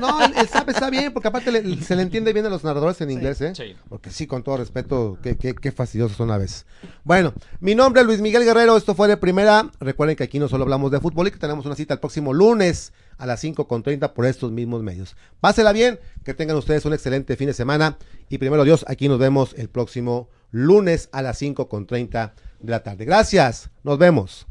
[0.00, 2.64] No, el, el SAP está bien, porque aparte le- se le entiende bien a los
[2.64, 3.52] narradores en inglés, ¿eh?
[3.54, 3.76] sí.
[3.88, 6.66] Porque sí, con todo respeto, qué, qué, qué fastidiosos son a veces.
[7.04, 9.70] Bueno, mi nombre es Luis Miguel Guerrero, esto fue de primera.
[9.80, 12.32] Recuerden que aquí no solo hablamos de fútbol y que tenemos una cita el próximo
[12.32, 15.16] lunes a las 5.30 por estos mismos medios.
[15.40, 17.98] Pásela bien, que tengan ustedes un excelente fin de semana
[18.28, 23.04] y primero Dios, aquí nos vemos el próximo lunes a las 5.30 de la tarde.
[23.04, 24.46] Gracias, nos vemos.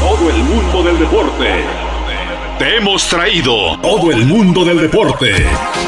[0.00, 1.89] Todo el mundo del deporte.
[2.60, 5.32] Te hemos traído todo el mundo del deporte.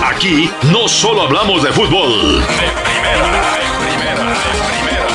[0.02, 2.40] Aquí no solo hablamos de fútbol.
[2.40, 5.06] De primera, de primera, de primera.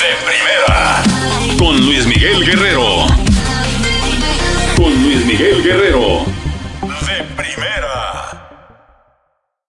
[0.00, 1.58] De primera.
[1.58, 3.08] Con Luis Miguel Guerrero.
[4.74, 6.37] Con Luis Miguel Guerrero.